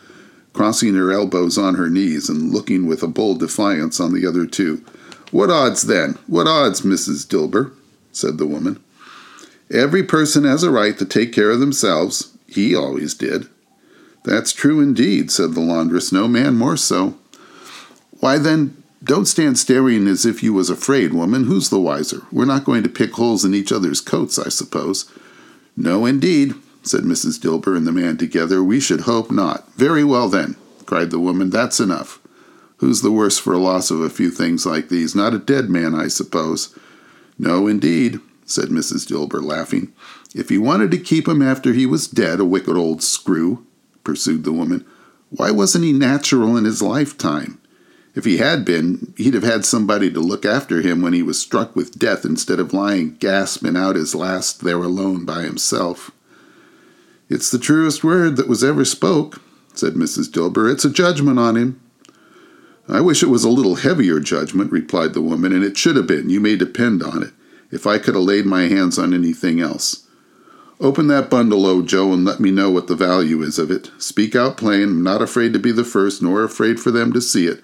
crossing 0.53 0.95
her 0.95 1.13
elbows 1.13 1.59
on 1.59 1.75
her 1.75 1.89
knees 1.89 2.29
and 2.29 2.53
looking 2.53 2.87
with 2.87 3.03
a 3.03 3.09
bold 3.09 3.41
defiance 3.41 3.99
on 3.99 4.15
the 4.15 4.27
other 4.27 4.47
two. 4.47 4.85
What 5.31 5.51
odds, 5.51 5.83
then? 5.83 6.19
What 6.27 6.47
odds, 6.47 6.83
Mrs. 6.83 7.27
Dilber? 7.27 7.73
said 8.13 8.39
the 8.39 8.47
woman. 8.47 8.83
Every 9.71 10.03
person 10.03 10.45
has 10.45 10.63
a 10.63 10.71
right 10.71 10.99
to 10.99 11.05
take 11.05 11.33
care 11.33 11.51
of 11.51 11.61
themselves. 11.61 12.37
He 12.47 12.75
always 12.75 13.15
did. 13.15 13.49
That's 14.25 14.53
true 14.53 14.81
indeed, 14.81 15.31
said 15.31 15.55
the 15.55 15.61
laundress, 15.61 16.13
no 16.13 16.29
man 16.29 16.57
more 16.57 16.77
so. 16.77 17.17
Why 18.19 18.37
then, 18.37 18.80
don't 19.03 19.27
stand 19.27 19.59
staring 19.59 20.07
as 20.07 20.27
if 20.27 20.43
you 20.43 20.53
was 20.53 20.69
afraid, 20.69 21.15
woman. 21.15 21.45
Who's 21.45 21.71
the 21.71 21.81
wiser? 21.81 22.23
We're 22.31 22.45
not 22.45 22.65
going 22.65 22.83
to 22.83 22.89
pick 22.89 23.13
holes 23.13 23.45
in 23.45 23.55
each 23.55 23.73
other's 23.73 24.01
coats, 24.01 24.39
I 24.39 24.51
suppose. 24.51 25.11
No, 25.77 26.05
indeed, 26.05 26.55
said 26.83 27.05
Mrs. 27.05 27.39
Dilber 27.39 27.77
and 27.77 27.87
the 27.87 27.93
man 27.93 28.19
together. 28.19 28.63
We 28.63 28.79
should 28.79 29.03
hope 29.03 29.31
not. 29.31 29.73
Very 29.75 30.05
well, 30.05 30.29
then, 30.29 30.57
cried 30.85 31.11
the 31.11 31.19
woman. 31.19 31.49
That's 31.49 31.81
enough. 31.81 32.19
Who's 32.79 33.01
the 33.03 33.13
worse 33.13 33.39
for 33.39 33.53
a 33.53 33.59
loss 33.59 33.91
of 33.91 34.01
a 34.01 34.11
few 34.11 34.31
things 34.31 34.67
like 34.67 34.89
these? 34.89 35.15
Not 35.15 35.35
a 35.35 35.39
dead 35.39 35.71
man, 35.71 35.95
I 35.95 36.09
suppose. 36.09 36.77
No, 37.39 37.67
indeed, 37.67 38.21
said 38.45 38.69
Mrs. 38.69 39.07
Dilber, 39.07 39.43
laughing. 39.43 39.93
If 40.35 40.49
he 40.49 40.59
wanted 40.59 40.91
to 40.91 40.99
keep 40.99 41.27
him 41.27 41.43
after 41.43 41.73
he 41.73 41.87
was 41.87 42.07
dead, 42.07 42.41
a 42.41 42.45
wicked 42.45 42.77
old 42.77 43.03
screw, 43.03 43.67
pursued 44.05 44.45
the 44.45 44.53
woman, 44.53 44.85
why 45.31 45.51
wasn't 45.51 45.85
he 45.85 45.93
natural 45.93 46.57
in 46.57 46.65
his 46.65 46.83
lifetime? 46.83 47.60
If 48.15 48.25
he 48.25 48.39
had 48.39 48.65
been, 48.65 49.15
he'd 49.17 49.35
have 49.35 49.45
had 49.45 49.65
somebody 49.65 50.11
to 50.13 50.21
look 50.21 50.45
after 50.45 50.81
him 50.81 51.01
when 51.01 51.13
he 51.13 51.23
was 51.23 51.41
struck 51.41 51.77
with 51.77 51.99
death 51.99 52.25
instead 52.25 52.59
of 52.59 52.73
lying 52.73 53.17
gasping 53.17 53.77
out 53.77 53.95
his 53.97 54.15
last 54.15 54.65
there 54.65 54.79
alone 54.79 55.25
by 55.25 55.43
himself. 55.43 56.11
It's 57.29 57.51
the 57.51 57.59
truest 57.59 58.03
word 58.03 58.37
that 58.37 58.49
was 58.49 58.65
ever 58.65 58.85
spoke, 58.85 59.41
said 59.75 59.95
Mrs. 59.95 60.29
Dilber. 60.29 60.73
It's 60.73 60.85
a 60.85 60.91
judgment 60.91 61.39
on 61.39 61.57
him. 61.57 61.81
I 62.89 63.01
wish 63.01 63.23
it 63.23 63.29
was 63.29 63.45
a 63.45 63.49
little 63.49 63.77
heavier 63.77 64.19
judgment, 64.19 64.73
replied 64.73 65.15
the 65.15 65.23
woman, 65.23 65.53
and 65.53 65.63
it 65.63 65.77
should 65.77 65.95
have 65.95 66.09
been, 66.09 66.29
you 66.29 66.41
may 66.41 66.57
depend 66.57 67.05
on 67.05 67.23
it, 67.23 67.31
if 67.71 67.87
I 67.87 67.99
could 67.99 68.17
have 68.17 68.25
laid 68.25 68.47
my 68.47 68.63
hands 68.63 68.99
on 68.99 69.15
anything 69.15 69.61
else. 69.61 70.09
Open 70.81 71.07
that 71.07 71.31
bundle, 71.31 71.67
O 71.67 71.83
Joe, 71.83 72.13
and 72.13 72.25
let 72.25 72.41
me 72.41 72.51
know 72.51 72.71
what 72.71 72.89
the 72.89 72.97
value 72.97 73.43
is 73.43 73.61
of 73.61 73.71
it. 73.71 73.93
Speak 73.99 74.35
out 74.35 74.57
plain. 74.57 74.83
I'm 74.83 75.03
not 75.05 75.23
afraid 75.23 75.53
to 75.53 75.61
be 75.61 75.71
the 75.71 75.85
first, 75.85 76.21
nor 76.21 76.43
afraid 76.43 76.81
for 76.81 76.91
them 76.91 77.13
to 77.13 77.21
see 77.21 77.47
it. 77.47 77.63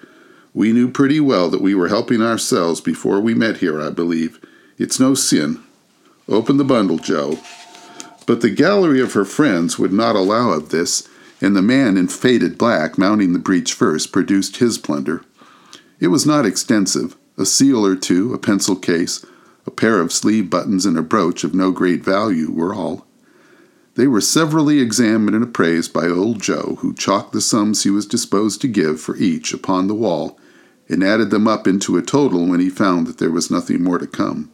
We 0.57 0.73
knew 0.73 0.89
pretty 0.89 1.19
well 1.19 1.51
that 1.51 1.61
we 1.61 1.75
were 1.75 1.87
helping 1.87 2.19
ourselves 2.19 2.81
before 2.81 3.19
we 3.19 3.35
met 3.35 3.57
here, 3.57 3.79
I 3.79 3.91
believe. 3.91 4.43
It's 4.79 4.99
no 4.99 5.13
sin. 5.13 5.61
Open 6.27 6.57
the 6.57 6.63
bundle, 6.63 6.97
Joe. 6.97 7.37
But 8.25 8.41
the 8.41 8.49
gallery 8.49 8.99
of 8.99 9.13
her 9.13 9.23
friends 9.23 9.77
would 9.77 9.93
not 9.93 10.15
allow 10.15 10.49
of 10.49 10.69
this, 10.69 11.07
and 11.39 11.55
the 11.55 11.61
man 11.61 11.95
in 11.95 12.07
faded 12.07 12.57
black, 12.57 12.97
mounting 12.97 13.33
the 13.33 13.39
breach 13.39 13.71
first, 13.71 14.11
produced 14.11 14.57
his 14.57 14.79
plunder. 14.79 15.23
It 15.99 16.07
was 16.07 16.25
not 16.25 16.43
extensive 16.43 17.15
a 17.37 17.45
seal 17.45 17.85
or 17.85 17.95
two, 17.95 18.33
a 18.33 18.39
pencil 18.39 18.75
case, 18.75 19.23
a 19.67 19.69
pair 19.69 20.01
of 20.01 20.11
sleeve 20.11 20.49
buttons, 20.49 20.87
and 20.87 20.97
a 20.97 21.03
brooch 21.03 21.43
of 21.43 21.53
no 21.53 21.69
great 21.69 22.03
value 22.03 22.49
were 22.49 22.73
all. 22.73 23.05
They 23.93 24.07
were 24.07 24.21
severally 24.21 24.79
examined 24.79 25.35
and 25.35 25.43
appraised 25.43 25.93
by 25.93 26.07
old 26.07 26.41
Joe, 26.41 26.77
who 26.79 26.95
chalked 26.95 27.31
the 27.31 27.41
sums 27.41 27.83
he 27.83 27.91
was 27.91 28.07
disposed 28.07 28.59
to 28.61 28.67
give 28.67 28.99
for 28.99 29.15
each 29.17 29.53
upon 29.53 29.85
the 29.85 29.93
wall 29.93 30.39
and 30.89 31.03
added 31.03 31.29
them 31.29 31.47
up 31.47 31.67
into 31.67 31.97
a 31.97 32.01
total 32.01 32.45
when 32.45 32.59
he 32.59 32.69
found 32.69 33.07
that 33.07 33.17
there 33.17 33.31
was 33.31 33.51
nothing 33.51 33.83
more 33.83 33.97
to 33.97 34.07
come. 34.07 34.51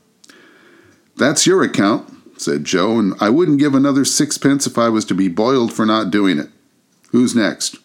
That's 1.16 1.46
your 1.46 1.63
account, 1.63 2.12
said 2.38 2.63
Joe, 2.63 2.98
and 2.98 3.13
I 3.20 3.30
wouldn't 3.30 3.60
give 3.60 3.75
another 3.75 4.06
sixpence 4.06 4.66
if 4.66 4.78
I 4.78 4.90
was 4.90 5.06
to 5.06 5.13
be 5.13 5.28
boiled 5.28 5.72
for 5.72 5.86
not 5.86 6.12
doing 6.12 6.40
it. 6.40 6.50
Who's 7.12 7.36
next? 7.36 7.78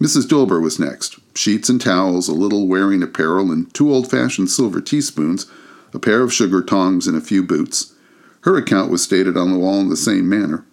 Mrs. 0.00 0.26
Dilber 0.26 0.60
was 0.60 0.80
next. 0.80 1.18
Sheets 1.36 1.68
and 1.68 1.80
towels, 1.80 2.28
a 2.28 2.34
little 2.34 2.66
wearing 2.66 3.02
apparel, 3.02 3.52
and 3.52 3.72
two 3.72 3.92
old 3.92 4.10
fashioned 4.10 4.50
silver 4.50 4.80
teaspoons, 4.80 5.46
a 5.94 5.98
pair 5.98 6.22
of 6.22 6.32
sugar 6.32 6.62
tongs, 6.62 7.06
and 7.06 7.16
a 7.16 7.20
few 7.20 7.42
boots. 7.42 7.94
Her 8.42 8.56
account 8.56 8.90
was 8.90 9.02
stated 9.02 9.36
on 9.36 9.52
the 9.52 9.58
wall 9.58 9.80
in 9.80 9.90
the 9.90 9.96
same 9.96 10.28
manner. 10.28 10.64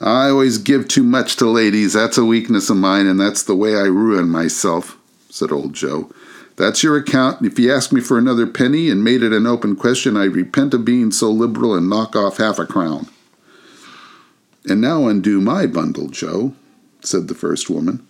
I 0.00 0.28
always 0.28 0.58
give 0.58 0.86
too 0.86 1.02
much 1.02 1.36
to 1.36 1.46
ladies. 1.46 1.94
That's 1.94 2.18
a 2.18 2.24
weakness 2.24 2.70
of 2.70 2.76
mine, 2.76 3.06
and 3.06 3.18
that's 3.18 3.42
the 3.42 3.56
way 3.56 3.74
I 3.74 3.86
ruin 3.86 4.28
myself 4.28 4.97
said 5.30 5.52
old 5.52 5.74
Joe. 5.74 6.10
That's 6.56 6.82
your 6.82 6.96
account. 6.96 7.46
If 7.46 7.58
you 7.58 7.72
ask 7.72 7.92
me 7.92 8.00
for 8.00 8.18
another 8.18 8.46
penny 8.46 8.90
and 8.90 9.04
made 9.04 9.22
it 9.22 9.32
an 9.32 9.46
open 9.46 9.76
question, 9.76 10.16
I'd 10.16 10.34
repent 10.34 10.74
of 10.74 10.84
being 10.84 11.12
so 11.12 11.30
liberal 11.30 11.74
and 11.74 11.88
knock 11.88 12.16
off 12.16 12.38
half 12.38 12.58
a 12.58 12.66
crown. 12.66 13.08
And 14.68 14.80
now 14.80 15.06
undo 15.06 15.40
my 15.40 15.66
bundle, 15.66 16.08
Joe, 16.08 16.54
said 17.00 17.28
the 17.28 17.34
first 17.34 17.70
woman. 17.70 18.04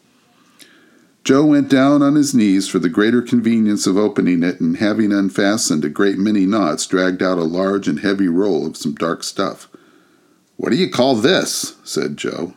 Joe 1.24 1.44
went 1.44 1.68
down 1.68 2.00
on 2.00 2.14
his 2.14 2.34
knees 2.34 2.68
for 2.68 2.78
the 2.78 2.88
greater 2.88 3.20
convenience 3.20 3.86
of 3.86 3.98
opening 3.98 4.42
it, 4.42 4.60
and 4.60 4.78
having 4.78 5.12
unfastened 5.12 5.84
a 5.84 5.90
great 5.90 6.16
many 6.16 6.46
knots, 6.46 6.86
dragged 6.86 7.22
out 7.22 7.36
a 7.36 7.42
large 7.42 7.86
and 7.86 8.00
heavy 8.00 8.28
roll 8.28 8.66
of 8.66 8.78
some 8.78 8.94
dark 8.94 9.22
stuff. 9.22 9.68
What 10.56 10.70
do 10.70 10.76
you 10.76 10.90
call 10.90 11.16
this? 11.16 11.76
said 11.84 12.16
Joe. 12.16 12.54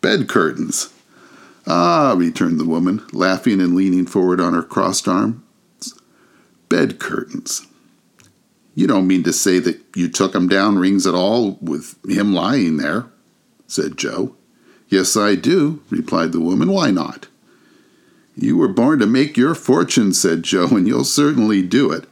Bed 0.00 0.26
curtains. 0.26 0.90
Ah, 1.70 2.14
returned 2.16 2.58
the 2.58 2.64
woman, 2.64 3.02
laughing 3.12 3.60
and 3.60 3.76
leaning 3.76 4.06
forward 4.06 4.40
on 4.40 4.54
her 4.54 4.62
crossed 4.62 5.06
arm. 5.06 5.42
Bed 6.70 6.98
curtains. 6.98 7.66
You 8.74 8.86
don't 8.86 9.06
mean 9.06 9.22
to 9.24 9.34
say 9.34 9.58
that 9.58 9.78
you 9.94 10.08
took 10.08 10.34
'em 10.34 10.48
down 10.48 10.78
rings 10.78 11.06
at 11.06 11.14
all 11.14 11.58
with 11.60 11.96
him 12.08 12.32
lying 12.32 12.78
there, 12.78 13.06
said 13.66 13.98
Joe. 13.98 14.34
Yes, 14.88 15.14
I 15.14 15.34
do, 15.34 15.80
replied 15.90 16.32
the 16.32 16.40
woman. 16.40 16.70
Why 16.70 16.90
not? 16.90 17.26
You 18.34 18.56
were 18.56 18.68
born 18.68 18.98
to 19.00 19.06
make 19.06 19.36
your 19.36 19.54
fortune, 19.54 20.14
said 20.14 20.44
Joe, 20.44 20.68
and 20.68 20.86
you'll 20.86 21.04
certainly 21.04 21.60
do 21.60 21.90
it. 21.90 22.04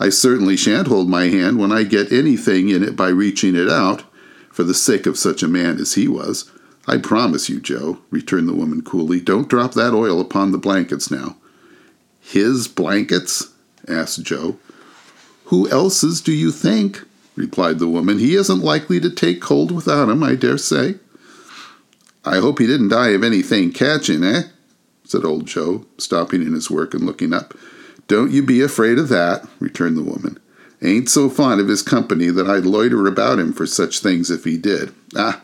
I 0.00 0.08
certainly 0.08 0.56
shan't 0.56 0.86
hold 0.86 1.10
my 1.10 1.24
hand 1.24 1.58
when 1.58 1.70
I 1.70 1.82
get 1.82 2.12
anything 2.12 2.70
in 2.70 2.82
it 2.82 2.96
by 2.96 3.08
reaching 3.08 3.56
it 3.56 3.68
out, 3.68 4.04
for 4.50 4.62
the 4.62 4.74
sake 4.74 5.06
of 5.06 5.18
such 5.18 5.42
a 5.42 5.48
man 5.48 5.78
as 5.78 5.94
he 5.94 6.08
was. 6.08 6.50
I 6.86 6.98
promise 6.98 7.48
you, 7.48 7.60
Joe, 7.60 7.98
returned 8.10 8.48
the 8.48 8.54
woman 8.54 8.82
coolly. 8.82 9.20
Don't 9.20 9.48
drop 9.48 9.72
that 9.74 9.94
oil 9.94 10.20
upon 10.20 10.50
the 10.52 10.58
blankets 10.58 11.10
now. 11.10 11.36
His 12.20 12.68
blankets? 12.68 13.52
asked 13.88 14.22
Joe. 14.22 14.58
Who 15.46 15.68
else's 15.68 16.20
do 16.20 16.32
you 16.32 16.50
think? 16.50 17.02
replied 17.36 17.78
the 17.78 17.88
woman. 17.88 18.18
He 18.18 18.34
isn't 18.34 18.60
likely 18.60 19.00
to 19.00 19.10
take 19.10 19.40
cold 19.40 19.70
without 19.70 20.08
him, 20.08 20.22
I 20.22 20.34
dare 20.34 20.58
say. 20.58 20.96
I 22.24 22.38
hope 22.38 22.58
he 22.58 22.66
didn't 22.66 22.88
die 22.88 23.10
of 23.10 23.24
anything 23.24 23.72
catching, 23.72 24.22
eh? 24.22 24.42
said 25.04 25.24
old 25.24 25.46
Joe, 25.46 25.86
stopping 25.98 26.42
in 26.42 26.52
his 26.52 26.70
work 26.70 26.94
and 26.94 27.04
looking 27.04 27.32
up. 27.32 27.54
Don't 28.08 28.30
you 28.30 28.42
be 28.42 28.60
afraid 28.60 28.98
of 28.98 29.08
that, 29.08 29.46
returned 29.60 29.96
the 29.96 30.02
woman. 30.02 30.38
Ain't 30.82 31.08
so 31.08 31.28
fond 31.28 31.60
of 31.60 31.68
his 31.68 31.82
company 31.82 32.28
that 32.30 32.48
I'd 32.48 32.66
loiter 32.66 33.06
about 33.06 33.38
him 33.38 33.52
for 33.52 33.66
such 33.66 34.00
things 34.00 34.30
if 34.30 34.44
he 34.44 34.56
did. 34.56 34.92
Ah, 35.16 35.42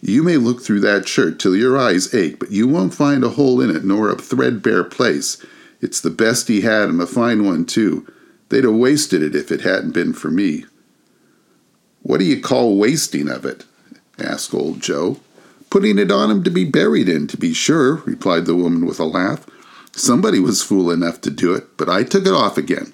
you 0.00 0.22
may 0.22 0.36
look 0.36 0.62
through 0.62 0.80
that 0.80 1.08
shirt 1.08 1.38
till 1.38 1.56
your 1.56 1.76
eyes 1.76 2.14
ache, 2.14 2.38
but 2.38 2.50
you 2.52 2.68
won't 2.68 2.94
find 2.94 3.24
a 3.24 3.30
hole 3.30 3.60
in 3.60 3.74
it 3.74 3.84
nor 3.84 4.10
a 4.10 4.16
threadbare 4.16 4.84
place. 4.84 5.44
It's 5.80 6.00
the 6.00 6.10
best 6.10 6.48
he 6.48 6.60
had, 6.60 6.88
and 6.88 7.00
a 7.00 7.06
fine 7.06 7.44
one, 7.44 7.64
too. 7.64 8.06
They'd 8.48 8.64
have 8.64 8.74
wasted 8.74 9.22
it 9.22 9.34
if 9.34 9.50
it 9.50 9.62
hadn't 9.62 9.92
been 9.92 10.12
for 10.12 10.30
me. 10.30 10.64
What 12.02 12.18
do 12.18 12.24
you 12.24 12.40
call 12.40 12.78
wasting 12.78 13.28
of 13.28 13.44
it? 13.44 13.64
asked 14.18 14.54
old 14.54 14.80
Joe. 14.80 15.20
Putting 15.70 15.98
it 15.98 16.10
on 16.10 16.30
him 16.30 16.42
to 16.44 16.50
be 16.50 16.64
buried 16.64 17.08
in, 17.08 17.26
to 17.26 17.36
be 17.36 17.52
sure, 17.52 17.96
replied 18.06 18.46
the 18.46 18.54
woman 18.54 18.86
with 18.86 18.98
a 18.98 19.04
laugh. 19.04 19.46
Somebody 19.92 20.38
was 20.38 20.62
fool 20.62 20.90
enough 20.90 21.20
to 21.22 21.30
do 21.30 21.52
it, 21.54 21.76
but 21.76 21.88
I 21.88 22.04
took 22.04 22.26
it 22.26 22.32
off 22.32 22.56
again. 22.56 22.92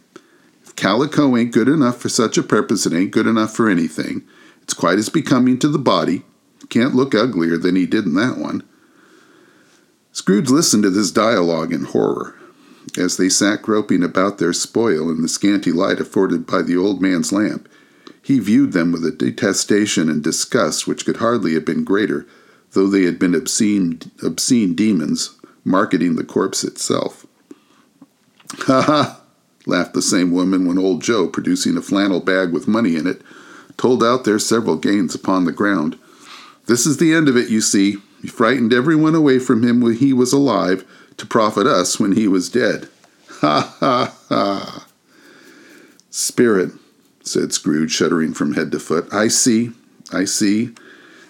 If 0.64 0.74
calico 0.74 1.36
ain't 1.36 1.52
good 1.52 1.68
enough 1.68 1.98
for 1.98 2.08
such 2.08 2.36
a 2.36 2.42
purpose, 2.42 2.86
it 2.86 2.92
ain't 2.92 3.12
good 3.12 3.26
enough 3.26 3.54
for 3.54 3.68
anything. 3.68 4.24
It's 4.62 4.74
quite 4.74 4.98
as 4.98 5.08
becoming 5.08 5.58
to 5.60 5.68
the 5.68 5.78
body. 5.78 6.24
Can't 6.68 6.94
look 6.94 7.14
uglier 7.14 7.56
than 7.56 7.76
he 7.76 7.86
did 7.86 8.04
in 8.04 8.14
that 8.14 8.38
one. 8.38 8.62
Scrooge 10.12 10.48
listened 10.48 10.84
to 10.84 10.90
this 10.90 11.10
dialogue 11.10 11.72
in 11.72 11.84
horror. 11.84 12.34
As 12.96 13.16
they 13.16 13.28
sat 13.28 13.62
groping 13.62 14.02
about 14.02 14.38
their 14.38 14.52
spoil 14.52 15.10
in 15.10 15.22
the 15.22 15.28
scanty 15.28 15.72
light 15.72 16.00
afforded 16.00 16.46
by 16.46 16.62
the 16.62 16.76
old 16.76 17.02
man's 17.02 17.32
lamp, 17.32 17.68
he 18.22 18.38
viewed 18.38 18.72
them 18.72 18.92
with 18.92 19.04
a 19.04 19.10
detestation 19.10 20.08
and 20.08 20.22
disgust 20.22 20.86
which 20.86 21.04
could 21.04 21.18
hardly 21.18 21.54
have 21.54 21.64
been 21.64 21.84
greater, 21.84 22.26
though 22.72 22.86
they 22.86 23.02
had 23.02 23.18
been 23.18 23.34
obscene, 23.34 24.00
obscene 24.22 24.74
demons 24.74 25.36
marketing 25.64 26.16
the 26.16 26.24
corpse 26.24 26.64
itself. 26.64 27.26
Ha 28.66 28.82
ha! 28.82 29.20
laughed 29.66 29.94
the 29.94 30.02
same 30.02 30.30
woman 30.30 30.66
when 30.66 30.78
old 30.78 31.02
Joe, 31.02 31.26
producing 31.26 31.76
a 31.76 31.82
flannel 31.82 32.20
bag 32.20 32.52
with 32.52 32.68
money 32.68 32.96
in 32.96 33.06
it, 33.06 33.22
told 33.76 34.04
out 34.04 34.24
their 34.24 34.38
several 34.38 34.76
gains 34.76 35.14
upon 35.14 35.44
the 35.44 35.52
ground. 35.52 35.98
This 36.66 36.86
is 36.86 36.96
the 36.96 37.12
end 37.12 37.28
of 37.28 37.36
it, 37.36 37.50
you 37.50 37.60
see. 37.60 37.96
He 38.22 38.28
frightened 38.28 38.72
everyone 38.72 39.14
away 39.14 39.38
from 39.38 39.62
him 39.62 39.80
when 39.80 39.96
he 39.96 40.12
was 40.12 40.32
alive 40.32 40.84
to 41.18 41.26
profit 41.26 41.66
us 41.66 42.00
when 42.00 42.12
he 42.12 42.28
was 42.28 42.48
dead. 42.48 42.88
Ha 43.40 43.76
ha 43.80 44.16
ha! 44.30 44.86
Spirit, 46.08 46.70
said 47.22 47.52
Scrooge, 47.52 47.90
shuddering 47.90 48.32
from 48.32 48.54
head 48.54 48.72
to 48.72 48.78
foot. 48.78 49.12
I 49.12 49.28
see, 49.28 49.72
I 50.12 50.24
see. 50.24 50.70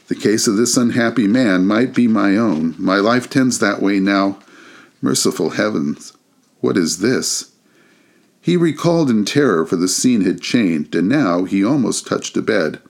The 0.07 0.15
case 0.15 0.47
of 0.47 0.57
this 0.57 0.77
unhappy 0.77 1.27
man 1.27 1.67
might 1.67 1.95
be 1.95 2.07
my 2.07 2.37
own. 2.37 2.77
My 2.79 2.97
life 2.97 3.29
tends 3.29 3.59
that 3.59 3.83
way 3.83 3.99
now. 3.99 4.39
Merciful 5.01 5.51
heavens, 5.51 6.13
what 6.61 6.77
is 6.77 6.99
this? 6.99 7.53
He 8.41 8.57
recalled 8.57 9.11
in 9.11 9.25
terror, 9.25 9.65
for 9.65 9.77
the 9.77 9.89
scene 9.89 10.21
had 10.21 10.41
changed, 10.41 10.95
and 10.95 11.09
now 11.09 11.45
he 11.45 11.65
almost 11.65 12.07
touched 12.07 12.37
a 12.37 12.43
bed. 12.43 12.81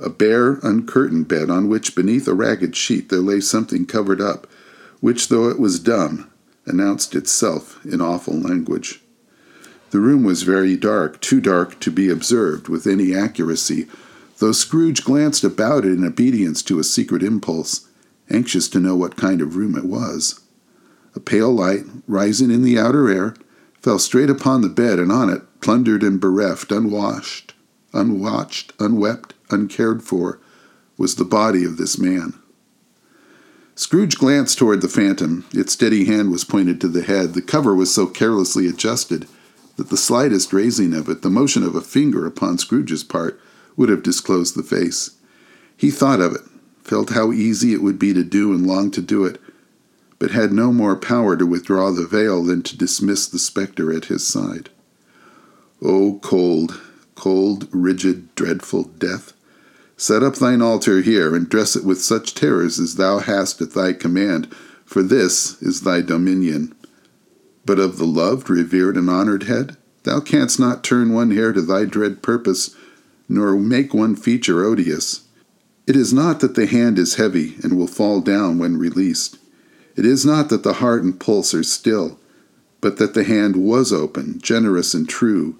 A 0.00 0.08
bare, 0.08 0.60
uncurtained 0.62 1.26
bed 1.26 1.50
on 1.50 1.68
which, 1.68 1.94
beneath 1.94 2.28
a 2.28 2.34
ragged 2.34 2.76
sheet, 2.76 3.08
there 3.08 3.20
lay 3.20 3.40
something 3.40 3.84
covered 3.84 4.20
up, 4.20 4.46
which, 5.00 5.28
though 5.28 5.48
it 5.48 5.58
was 5.58 5.80
dumb, 5.80 6.30
announced 6.66 7.14
itself 7.14 7.84
in 7.84 8.00
awful 8.00 8.38
language. 8.38 9.02
The 9.90 10.00
room 10.00 10.22
was 10.22 10.42
very 10.42 10.76
dark, 10.76 11.20
too 11.20 11.40
dark 11.40 11.80
to 11.80 11.90
be 11.90 12.10
observed 12.10 12.68
with 12.68 12.86
any 12.86 13.14
accuracy, 13.14 13.88
though 14.38 14.52
Scrooge 14.52 15.02
glanced 15.02 15.44
about 15.44 15.84
it 15.84 15.92
in 15.92 16.04
obedience 16.04 16.62
to 16.64 16.78
a 16.78 16.84
secret 16.84 17.22
impulse, 17.22 17.88
anxious 18.30 18.68
to 18.68 18.80
know 18.80 18.94
what 18.94 19.16
kind 19.16 19.40
of 19.40 19.56
room 19.56 19.76
it 19.76 19.84
was. 19.84 20.40
A 21.14 21.20
pale 21.20 21.52
light, 21.52 21.84
rising 22.06 22.50
in 22.50 22.62
the 22.62 22.78
outer 22.78 23.08
air, 23.08 23.34
fell 23.80 23.98
straight 23.98 24.30
upon 24.30 24.60
the 24.60 24.68
bed, 24.68 24.98
and 24.98 25.10
on 25.10 25.30
it, 25.30 25.42
plundered 25.60 26.02
and 26.02 26.20
bereft, 26.20 26.70
unwashed, 26.70 27.54
unwatched, 27.92 28.72
unwept, 28.78 29.34
uncared 29.50 30.02
for, 30.02 30.40
was 30.96 31.14
the 31.16 31.24
body 31.24 31.64
of 31.64 31.76
this 31.76 31.98
man. 31.98 32.34
Scrooge 33.74 34.18
glanced 34.18 34.58
toward 34.58 34.82
the 34.82 34.88
phantom. 34.88 35.46
Its 35.52 35.72
steady 35.72 36.04
hand 36.06 36.32
was 36.32 36.44
pointed 36.44 36.80
to 36.80 36.88
the 36.88 37.02
head. 37.02 37.34
The 37.34 37.42
cover 37.42 37.74
was 37.74 37.94
so 37.94 38.06
carelessly 38.06 38.66
adjusted 38.66 39.28
that 39.76 39.88
the 39.88 39.96
slightest 39.96 40.52
raising 40.52 40.92
of 40.92 41.08
it, 41.08 41.22
the 41.22 41.30
motion 41.30 41.62
of 41.62 41.76
a 41.76 41.80
finger 41.80 42.26
upon 42.26 42.58
Scrooge's 42.58 43.04
part, 43.04 43.40
would 43.76 43.88
have 43.88 44.02
disclosed 44.02 44.56
the 44.56 44.64
face. 44.64 45.12
He 45.76 45.92
thought 45.92 46.20
of 46.20 46.34
it, 46.34 46.40
felt 46.82 47.10
how 47.10 47.30
easy 47.30 47.72
it 47.72 47.82
would 47.82 47.98
be 47.98 48.12
to 48.12 48.24
do 48.24 48.52
and 48.52 48.66
longed 48.66 48.94
to 48.94 49.00
do 49.00 49.24
it, 49.24 49.40
but 50.18 50.32
had 50.32 50.50
no 50.50 50.72
more 50.72 50.96
power 50.96 51.36
to 51.36 51.46
withdraw 51.46 51.92
the 51.92 52.06
veil 52.06 52.42
than 52.42 52.64
to 52.64 52.76
dismiss 52.76 53.28
the 53.28 53.38
spectre 53.38 53.92
at 53.92 54.06
his 54.06 54.26
side. 54.26 54.70
Oh, 55.80 56.18
cold, 56.20 56.80
cold, 57.18 57.68
rigid, 57.72 58.34
dreadful 58.36 58.84
death! 58.84 59.34
Set 59.96 60.22
up 60.22 60.36
thine 60.36 60.62
altar 60.62 61.02
here, 61.02 61.34
and 61.34 61.48
dress 61.48 61.74
it 61.74 61.84
with 61.84 62.00
such 62.00 62.32
terrors 62.32 62.78
as 62.78 62.94
thou 62.94 63.18
hast 63.18 63.60
at 63.60 63.72
thy 63.72 63.92
command, 63.92 64.46
for 64.86 65.02
this 65.02 65.60
is 65.60 65.80
thy 65.80 66.00
dominion. 66.00 66.72
But 67.66 67.80
of 67.80 67.98
the 67.98 68.06
loved, 68.06 68.48
revered, 68.48 68.96
and 68.96 69.10
honored 69.10 69.42
head, 69.42 69.76
thou 70.04 70.20
canst 70.20 70.60
not 70.60 70.84
turn 70.84 71.12
one 71.12 71.32
hair 71.32 71.52
to 71.52 71.60
thy 71.60 71.84
dread 71.84 72.22
purpose, 72.22 72.76
nor 73.28 73.58
make 73.58 73.92
one 73.92 74.14
feature 74.14 74.64
odious. 74.64 75.22
It 75.88 75.96
is 75.96 76.12
not 76.12 76.38
that 76.40 76.54
the 76.54 76.66
hand 76.66 76.98
is 76.98 77.16
heavy 77.16 77.56
and 77.64 77.76
will 77.76 77.88
fall 77.88 78.20
down 78.20 78.58
when 78.58 78.76
released. 78.78 79.38
It 79.96 80.06
is 80.06 80.24
not 80.24 80.48
that 80.50 80.62
the 80.62 80.74
heart 80.74 81.02
and 81.02 81.18
pulse 81.18 81.52
are 81.52 81.64
still, 81.64 82.20
but 82.80 82.98
that 82.98 83.14
the 83.14 83.24
hand 83.24 83.56
was 83.56 83.92
open, 83.92 84.38
generous 84.40 84.94
and 84.94 85.08
true, 85.08 85.56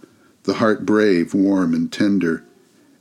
the 0.49 0.55
heart 0.55 0.87
brave, 0.87 1.35
warm, 1.35 1.75
and 1.75 1.93
tender, 1.93 2.43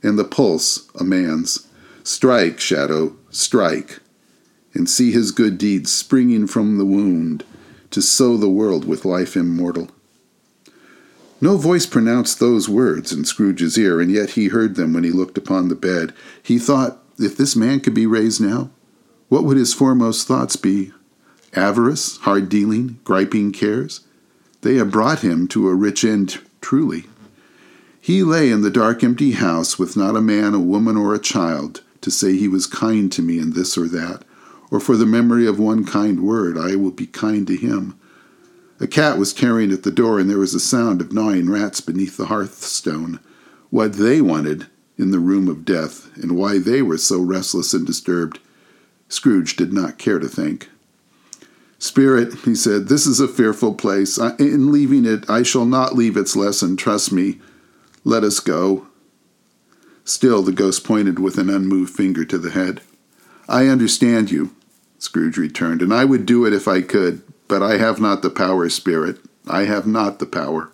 and 0.02 0.18
the 0.18 0.24
pulse 0.24 0.86
a 1.00 1.02
man's. 1.02 1.66
Strike, 2.04 2.60
shadow, 2.60 3.16
strike, 3.30 4.00
and 4.74 4.88
see 4.88 5.10
his 5.10 5.30
good 5.30 5.56
deeds 5.56 5.90
springing 5.90 6.46
from 6.46 6.76
the 6.76 6.84
wound 6.84 7.44
to 7.90 8.02
sow 8.02 8.36
the 8.36 8.50
world 8.50 8.86
with 8.86 9.06
life 9.06 9.34
immortal. 9.34 9.88
No 11.40 11.56
voice 11.56 11.86
pronounced 11.86 12.38
those 12.38 12.68
words 12.68 13.12
in 13.12 13.24
Scrooge's 13.24 13.78
ear, 13.78 13.98
and 13.98 14.12
yet 14.12 14.30
he 14.30 14.48
heard 14.48 14.74
them 14.74 14.92
when 14.92 15.04
he 15.04 15.10
looked 15.10 15.38
upon 15.38 15.68
the 15.68 15.74
bed. 15.74 16.12
He 16.42 16.58
thought, 16.58 16.98
if 17.18 17.34
this 17.34 17.56
man 17.56 17.80
could 17.80 17.94
be 17.94 18.06
raised 18.06 18.42
now, 18.42 18.68
what 19.30 19.44
would 19.44 19.56
his 19.56 19.72
foremost 19.72 20.28
thoughts 20.28 20.56
be? 20.56 20.92
Avarice, 21.54 22.18
hard 22.18 22.50
dealing, 22.50 22.98
griping 23.04 23.52
cares? 23.52 24.00
They 24.60 24.74
have 24.74 24.90
brought 24.90 25.20
him 25.20 25.48
to 25.48 25.68
a 25.68 25.74
rich 25.74 26.04
end, 26.04 26.40
truly. 26.60 27.06
He 28.08 28.22
lay 28.22 28.50
in 28.50 28.62
the 28.62 28.70
dark, 28.70 29.04
empty 29.04 29.32
house 29.32 29.78
with 29.78 29.94
not 29.94 30.16
a 30.16 30.22
man, 30.22 30.54
a 30.54 30.58
woman, 30.58 30.96
or 30.96 31.14
a 31.14 31.18
child 31.18 31.82
to 32.00 32.10
say 32.10 32.38
he 32.38 32.48
was 32.48 32.66
kind 32.66 33.12
to 33.12 33.20
me 33.20 33.38
in 33.38 33.52
this 33.52 33.76
or 33.76 33.86
that, 33.86 34.22
or 34.70 34.80
for 34.80 34.96
the 34.96 35.04
memory 35.04 35.46
of 35.46 35.58
one 35.58 35.84
kind 35.84 36.22
word, 36.22 36.56
I 36.56 36.74
will 36.74 36.90
be 36.90 37.06
kind 37.06 37.46
to 37.48 37.54
him. 37.54 38.00
A 38.80 38.86
cat 38.86 39.18
was 39.18 39.34
tearing 39.34 39.70
at 39.72 39.82
the 39.82 39.90
door, 39.90 40.18
and 40.18 40.30
there 40.30 40.38
was 40.38 40.54
a 40.54 40.58
sound 40.58 41.02
of 41.02 41.12
gnawing 41.12 41.50
rats 41.50 41.82
beneath 41.82 42.16
the 42.16 42.28
hearthstone. 42.28 43.20
What 43.68 43.92
they 43.92 44.22
wanted 44.22 44.68
in 44.96 45.10
the 45.10 45.18
room 45.18 45.46
of 45.46 45.66
death, 45.66 46.10
and 46.16 46.34
why 46.34 46.56
they 46.58 46.80
were 46.80 46.96
so 46.96 47.20
restless 47.20 47.74
and 47.74 47.86
disturbed, 47.86 48.40
Scrooge 49.10 49.54
did 49.54 49.74
not 49.74 49.98
care 49.98 50.18
to 50.18 50.28
think. 50.28 50.70
Spirit, 51.78 52.32
he 52.46 52.54
said, 52.54 52.88
this 52.88 53.06
is 53.06 53.20
a 53.20 53.28
fearful 53.28 53.74
place. 53.74 54.16
In 54.16 54.72
leaving 54.72 55.04
it, 55.04 55.28
I 55.28 55.42
shall 55.42 55.66
not 55.66 55.94
leave 55.94 56.16
its 56.16 56.34
lesson, 56.34 56.74
trust 56.74 57.12
me. 57.12 57.38
Let 58.08 58.24
us 58.24 58.40
go. 58.40 58.86
Still, 60.02 60.40
the 60.40 60.50
ghost 60.50 60.82
pointed 60.82 61.18
with 61.18 61.36
an 61.36 61.50
unmoved 61.50 61.94
finger 61.94 62.24
to 62.24 62.38
the 62.38 62.48
head. 62.48 62.80
I 63.46 63.66
understand 63.66 64.30
you, 64.30 64.56
Scrooge 64.98 65.36
returned, 65.36 65.82
and 65.82 65.92
I 65.92 66.06
would 66.06 66.24
do 66.24 66.46
it 66.46 66.54
if 66.54 66.66
I 66.66 66.80
could. 66.80 67.20
But 67.48 67.62
I 67.62 67.76
have 67.76 68.00
not 68.00 68.22
the 68.22 68.30
power, 68.30 68.66
Spirit. 68.70 69.18
I 69.46 69.64
have 69.64 69.86
not 69.86 70.20
the 70.20 70.26
power. 70.26 70.70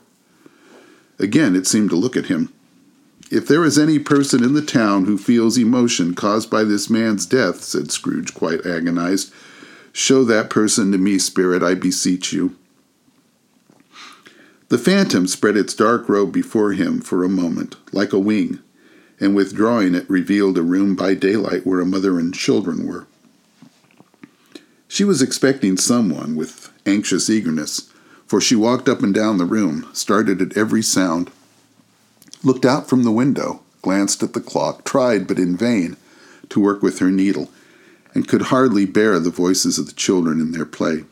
Again 1.18 1.56
it 1.56 1.66
seemed 1.66 1.90
to 1.90 1.96
look 1.96 2.16
at 2.16 2.26
him. 2.26 2.52
If 3.32 3.48
there 3.48 3.64
is 3.64 3.80
any 3.80 3.98
person 3.98 4.44
in 4.44 4.54
the 4.54 4.62
town 4.62 5.06
who 5.06 5.18
feels 5.18 5.58
emotion 5.58 6.14
caused 6.14 6.48
by 6.48 6.62
this 6.62 6.88
man's 6.88 7.26
death, 7.26 7.62
said 7.62 7.90
Scrooge, 7.90 8.32
quite 8.32 8.64
agonized, 8.64 9.32
show 9.92 10.22
that 10.22 10.50
person 10.50 10.92
to 10.92 10.98
me, 10.98 11.18
Spirit, 11.18 11.64
I 11.64 11.74
beseech 11.74 12.32
you. 12.32 12.54
The 14.68 14.78
phantom 14.78 15.26
spread 15.26 15.56
its 15.56 15.74
dark 15.74 16.08
robe 16.08 16.32
before 16.32 16.72
him 16.72 17.00
for 17.00 17.22
a 17.22 17.28
moment, 17.28 17.76
like 17.92 18.12
a 18.12 18.18
wing, 18.18 18.60
and 19.20 19.34
withdrawing 19.34 19.94
it 19.94 20.08
revealed 20.08 20.56
a 20.56 20.62
room 20.62 20.94
by 20.94 21.14
daylight 21.14 21.66
where 21.66 21.80
a 21.80 21.86
mother 21.86 22.18
and 22.18 22.34
children 22.34 22.86
were. 22.86 23.06
She 24.88 25.04
was 25.04 25.20
expecting 25.20 25.76
someone 25.76 26.34
with 26.34 26.72
anxious 26.86 27.28
eagerness, 27.28 27.90
for 28.26 28.40
she 28.40 28.56
walked 28.56 28.88
up 28.88 29.02
and 29.02 29.12
down 29.12 29.38
the 29.38 29.44
room, 29.44 29.88
started 29.92 30.40
at 30.40 30.56
every 30.56 30.82
sound, 30.82 31.30
looked 32.42 32.64
out 32.64 32.88
from 32.88 33.02
the 33.02 33.12
window, 33.12 33.62
glanced 33.82 34.22
at 34.22 34.32
the 34.32 34.40
clock, 34.40 34.84
tried, 34.84 35.26
but 35.26 35.38
in 35.38 35.56
vain, 35.56 35.96
to 36.48 36.60
work 36.60 36.82
with 36.82 37.00
her 37.00 37.10
needle, 37.10 37.50
and 38.14 38.28
could 38.28 38.42
hardly 38.42 38.86
bear 38.86 39.18
the 39.18 39.30
voices 39.30 39.78
of 39.78 39.86
the 39.86 39.92
children 39.92 40.40
in 40.40 40.52
their 40.52 40.64
play. 40.64 41.04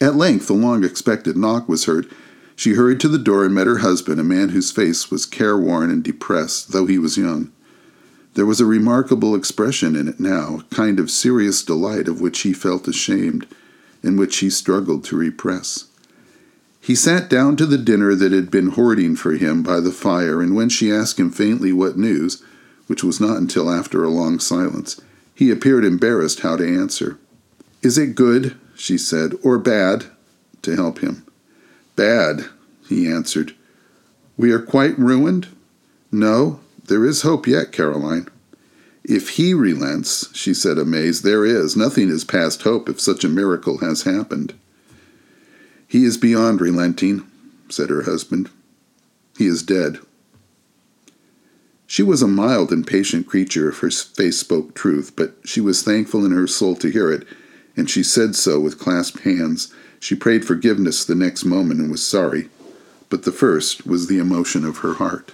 At 0.00 0.16
length, 0.16 0.46
the 0.46 0.54
long 0.54 0.82
expected 0.82 1.36
knock 1.36 1.68
was 1.68 1.84
heard. 1.84 2.10
She 2.56 2.72
hurried 2.72 3.00
to 3.00 3.08
the 3.08 3.18
door 3.18 3.44
and 3.44 3.54
met 3.54 3.66
her 3.66 3.78
husband, 3.78 4.18
a 4.18 4.24
man 4.24 4.50
whose 4.50 4.70
face 4.70 5.10
was 5.10 5.26
careworn 5.26 5.90
and 5.90 6.02
depressed, 6.02 6.72
though 6.72 6.86
he 6.86 6.98
was 6.98 7.18
young. 7.18 7.50
There 8.34 8.46
was 8.46 8.60
a 8.60 8.66
remarkable 8.66 9.34
expression 9.34 9.96
in 9.96 10.08
it 10.08 10.20
now, 10.20 10.60
a 10.60 10.74
kind 10.74 10.98
of 11.00 11.10
serious 11.10 11.62
delight 11.62 12.08
of 12.08 12.20
which 12.20 12.40
he 12.40 12.52
felt 12.52 12.88
ashamed, 12.88 13.46
and 14.02 14.18
which 14.18 14.38
he 14.38 14.48
struggled 14.48 15.04
to 15.04 15.16
repress. 15.16 15.86
He 16.80 16.94
sat 16.94 17.28
down 17.28 17.56
to 17.56 17.66
the 17.66 17.76
dinner 17.76 18.14
that 18.14 18.32
had 18.32 18.50
been 18.50 18.70
hoarding 18.70 19.16
for 19.16 19.32
him 19.32 19.62
by 19.62 19.80
the 19.80 19.92
fire, 19.92 20.40
and 20.40 20.54
when 20.54 20.70
she 20.70 20.90
asked 20.90 21.20
him 21.20 21.30
faintly 21.30 21.72
what 21.72 21.98
news, 21.98 22.42
which 22.86 23.04
was 23.04 23.20
not 23.20 23.36
until 23.36 23.70
after 23.70 24.02
a 24.02 24.08
long 24.08 24.38
silence, 24.38 24.98
he 25.34 25.50
appeared 25.50 25.84
embarrassed 25.84 26.40
how 26.40 26.56
to 26.56 26.66
answer. 26.66 27.18
Is 27.82 27.98
it 27.98 28.14
good, 28.14 28.56
she 28.80 28.96
said, 28.96 29.34
or 29.42 29.58
bad? 29.58 30.06
to 30.62 30.74
help 30.74 30.98
him. 30.98 31.24
Bad, 31.96 32.46
he 32.88 33.06
answered. 33.06 33.54
We 34.36 34.52
are 34.52 34.60
quite 34.60 34.98
ruined? 34.98 35.48
No, 36.12 36.60
there 36.86 37.04
is 37.04 37.22
hope 37.22 37.46
yet, 37.46 37.72
Caroline. 37.72 38.28
If 39.04 39.30
he 39.30 39.54
relents, 39.54 40.34
she 40.36 40.52
said, 40.52 40.78
amazed, 40.78 41.24
there 41.24 41.44
is. 41.44 41.76
Nothing 41.76 42.08
is 42.08 42.24
past 42.24 42.62
hope 42.62 42.88
if 42.88 43.00
such 43.00 43.24
a 43.24 43.28
miracle 43.28 43.78
has 43.78 44.02
happened. 44.02 44.54
He 45.86 46.04
is 46.04 46.18
beyond 46.18 46.60
relenting, 46.60 47.26
said 47.68 47.90
her 47.90 48.02
husband. 48.02 48.50
He 49.36 49.46
is 49.46 49.62
dead. 49.62 49.98
She 51.86 52.02
was 52.02 52.22
a 52.22 52.28
mild 52.28 52.70
and 52.70 52.86
patient 52.86 53.26
creature 53.26 53.70
if 53.70 53.78
her 53.78 53.90
face 53.90 54.38
spoke 54.38 54.74
truth, 54.74 55.14
but 55.16 55.34
she 55.44 55.60
was 55.60 55.82
thankful 55.82 56.24
in 56.24 56.32
her 56.32 56.46
soul 56.46 56.76
to 56.76 56.90
hear 56.90 57.10
it, 57.10 57.26
and 57.80 57.88
she 57.88 58.02
said 58.02 58.36
so 58.36 58.60
with 58.60 58.78
clasped 58.78 59.20
hands. 59.20 59.72
She 59.98 60.14
prayed 60.14 60.44
forgiveness 60.44 61.02
the 61.02 61.14
next 61.14 61.46
moment 61.46 61.80
and 61.80 61.90
was 61.90 62.06
sorry, 62.06 62.50
but 63.08 63.22
the 63.22 63.32
first 63.32 63.86
was 63.86 64.06
the 64.06 64.18
emotion 64.18 64.66
of 64.66 64.78
her 64.78 64.94
heart. 64.94 65.32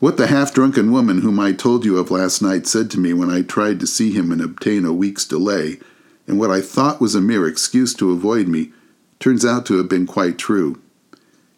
What 0.00 0.16
the 0.16 0.28
half 0.28 0.54
drunken 0.54 0.90
woman 0.90 1.20
whom 1.20 1.38
I 1.38 1.52
told 1.52 1.84
you 1.84 1.98
of 1.98 2.10
last 2.10 2.40
night 2.40 2.66
said 2.66 2.90
to 2.92 2.98
me 2.98 3.12
when 3.12 3.28
I 3.28 3.42
tried 3.42 3.78
to 3.80 3.86
see 3.86 4.10
him 4.10 4.32
and 4.32 4.40
obtain 4.40 4.86
a 4.86 4.92
week's 4.92 5.26
delay, 5.26 5.78
and 6.26 6.38
what 6.38 6.50
I 6.50 6.62
thought 6.62 7.00
was 7.00 7.14
a 7.14 7.20
mere 7.20 7.46
excuse 7.46 7.92
to 7.96 8.10
avoid 8.10 8.48
me, 8.48 8.72
turns 9.20 9.44
out 9.44 9.66
to 9.66 9.76
have 9.76 9.90
been 9.90 10.06
quite 10.06 10.38
true. 10.38 10.80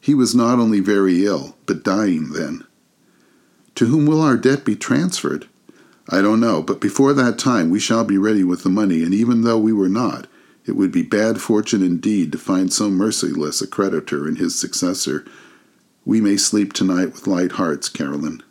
He 0.00 0.14
was 0.14 0.34
not 0.34 0.58
only 0.58 0.80
very 0.80 1.24
ill, 1.24 1.56
but 1.66 1.84
dying 1.84 2.32
then. 2.32 2.64
To 3.76 3.86
whom 3.86 4.04
will 4.04 4.20
our 4.20 4.36
debt 4.36 4.64
be 4.64 4.74
transferred? 4.74 5.46
I 6.08 6.20
don't 6.20 6.40
know, 6.40 6.62
but 6.62 6.80
before 6.80 7.12
that 7.14 7.38
time 7.38 7.70
we 7.70 7.80
shall 7.80 8.04
be 8.04 8.18
ready 8.18 8.44
with 8.44 8.62
the 8.62 8.68
money, 8.68 9.02
and 9.02 9.14
even 9.14 9.42
though 9.42 9.58
we 9.58 9.72
were 9.72 9.88
not, 9.88 10.26
it 10.66 10.72
would 10.72 10.92
be 10.92 11.02
bad 11.02 11.40
fortune 11.40 11.82
indeed 11.82 12.32
to 12.32 12.38
find 12.38 12.72
so 12.72 12.90
merciless 12.90 13.62
a 13.62 13.66
creditor 13.66 14.28
in 14.28 14.36
his 14.36 14.58
successor 14.58 15.24
we 16.04 16.20
may 16.20 16.36
sleep 16.36 16.72
tonight 16.72 17.12
with 17.12 17.26
light 17.26 17.52
hearts, 17.52 17.88
Caroline. 17.88 18.42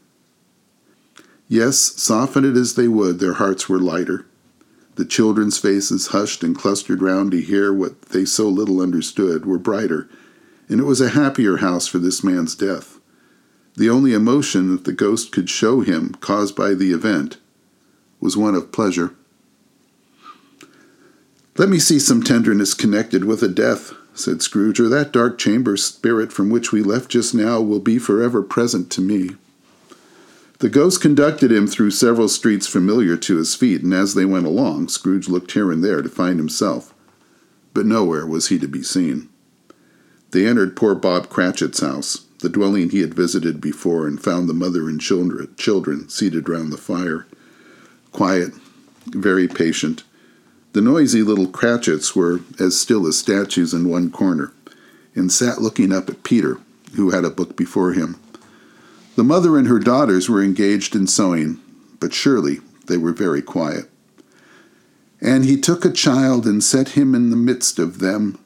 Yes, 1.47 1.77
soften 1.77 2.45
it 2.45 2.57
as 2.57 2.73
they 2.73 2.87
would, 2.87 3.19
their 3.19 3.33
hearts 3.33 3.69
were 3.69 3.79
lighter. 3.79 4.25
The 4.95 5.05
children's 5.05 5.59
faces, 5.59 6.07
hushed 6.07 6.43
and 6.43 6.57
clustered 6.57 7.01
round 7.01 7.31
to 7.31 7.41
hear 7.41 7.71
what 7.71 8.01
they 8.03 8.25
so 8.25 8.49
little 8.49 8.81
understood, 8.81 9.45
were 9.45 9.59
brighter, 9.59 10.09
and 10.67 10.79
it 10.79 10.85
was 10.85 11.01
a 11.01 11.09
happier 11.09 11.57
house 11.57 11.85
for 11.85 11.99
this 11.99 12.23
man's 12.23 12.55
death. 12.55 12.99
The 13.75 13.89
only 13.89 14.13
emotion 14.13 14.71
that 14.71 14.85
the 14.85 14.93
ghost 14.93 15.31
could 15.31 15.49
show 15.49 15.81
him, 15.81 16.15
caused 16.21 16.55
by 16.55 16.73
the 16.73 16.91
event, 16.91 17.37
was 18.23 18.38
one 18.38 18.55
of 18.55 18.71
pleasure. 18.71 19.13
Let 21.57 21.67
me 21.67 21.77
see 21.77 21.99
some 21.99 22.23
tenderness 22.23 22.73
connected 22.73 23.25
with 23.25 23.43
a 23.43 23.49
death, 23.49 23.91
said 24.15 24.41
Scrooge, 24.41 24.79
or 24.79 24.88
that 24.88 25.12
dark 25.12 25.38
chamber 25.38 25.75
spirit 25.75 26.31
from 26.31 26.49
which 26.49 26.71
we 26.71 26.81
left 26.81 27.12
just 27.12 27.36
now 27.36 27.59
will 27.59 27.81
be 27.81 27.99
forever 27.99 28.41
present 28.41 28.89
to 28.91 29.01
me. 29.01 29.31
The 30.59 30.69
ghost 30.69 31.01
conducted 31.01 31.51
him 31.51 31.67
through 31.67 31.91
several 31.91 32.29
streets 32.29 32.65
familiar 32.65 33.17
to 33.17 33.36
his 33.36 33.55
feet, 33.55 33.83
and 33.83 33.93
as 33.93 34.13
they 34.13 34.23
went 34.23 34.45
along, 34.45 34.88
Scrooge 34.88 35.27
looked 35.27 35.51
here 35.51 35.69
and 35.69 35.83
there 35.83 36.01
to 36.01 36.07
find 36.07 36.39
himself, 36.39 36.93
but 37.73 37.86
nowhere 37.86 38.25
was 38.25 38.47
he 38.47 38.57
to 38.59 38.67
be 38.69 38.83
seen. 38.83 39.27
They 40.31 40.47
entered 40.47 40.77
poor 40.77 40.95
Bob 40.95 41.27
Cratchit's 41.27 41.81
house, 41.81 42.25
the 42.39 42.47
dwelling 42.47 42.91
he 42.91 43.01
had 43.01 43.13
visited 43.13 43.59
before, 43.59 44.07
and 44.07 44.23
found 44.23 44.47
the 44.47 44.53
mother 44.53 44.88
and 44.88 45.01
children 45.01 46.07
seated 46.07 46.47
round 46.47 46.71
the 46.71 46.77
fire. 46.77 47.27
Quiet, 48.13 48.54
very 49.08 49.47
patient, 49.47 50.04
the 50.73 50.82
noisy 50.82 51.21
little 51.21 51.47
Cratchits 51.47 52.15
were 52.15 52.41
as 52.60 52.80
still 52.80 53.06
as 53.08 53.17
statues 53.17 53.73
in 53.73 53.89
one 53.89 54.10
corner, 54.10 54.54
and 55.13 55.32
sat 55.32 55.62
looking 55.62 55.91
up 55.91 56.10
at 56.10 56.23
Peter, 56.23 56.60
who 56.95 57.12
had 57.12 57.26
a 57.26 57.30
book 57.30 57.56
before 57.56 57.93
him. 57.93 58.19
The 59.15 59.23
mother 59.23 59.58
and 59.58 59.67
her 59.67 59.80
daughters 59.80 60.30
were 60.30 60.43
engaged 60.43 60.95
in 60.95 61.06
sewing, 61.06 61.60
but 61.99 62.13
surely 62.13 62.60
they 62.88 62.97
were 62.97 63.13
very 63.13 63.41
quiet. 63.41 63.89
And 65.21 65.45
he 65.45 65.60
took 65.60 65.86
a 65.86 65.91
child 65.91 66.45
and 66.45 66.63
set 66.63 66.89
him 66.89 67.13
in 67.13 67.30
the 67.30 67.36
midst 67.36 67.78
of 67.78 67.99
them. 67.99 68.39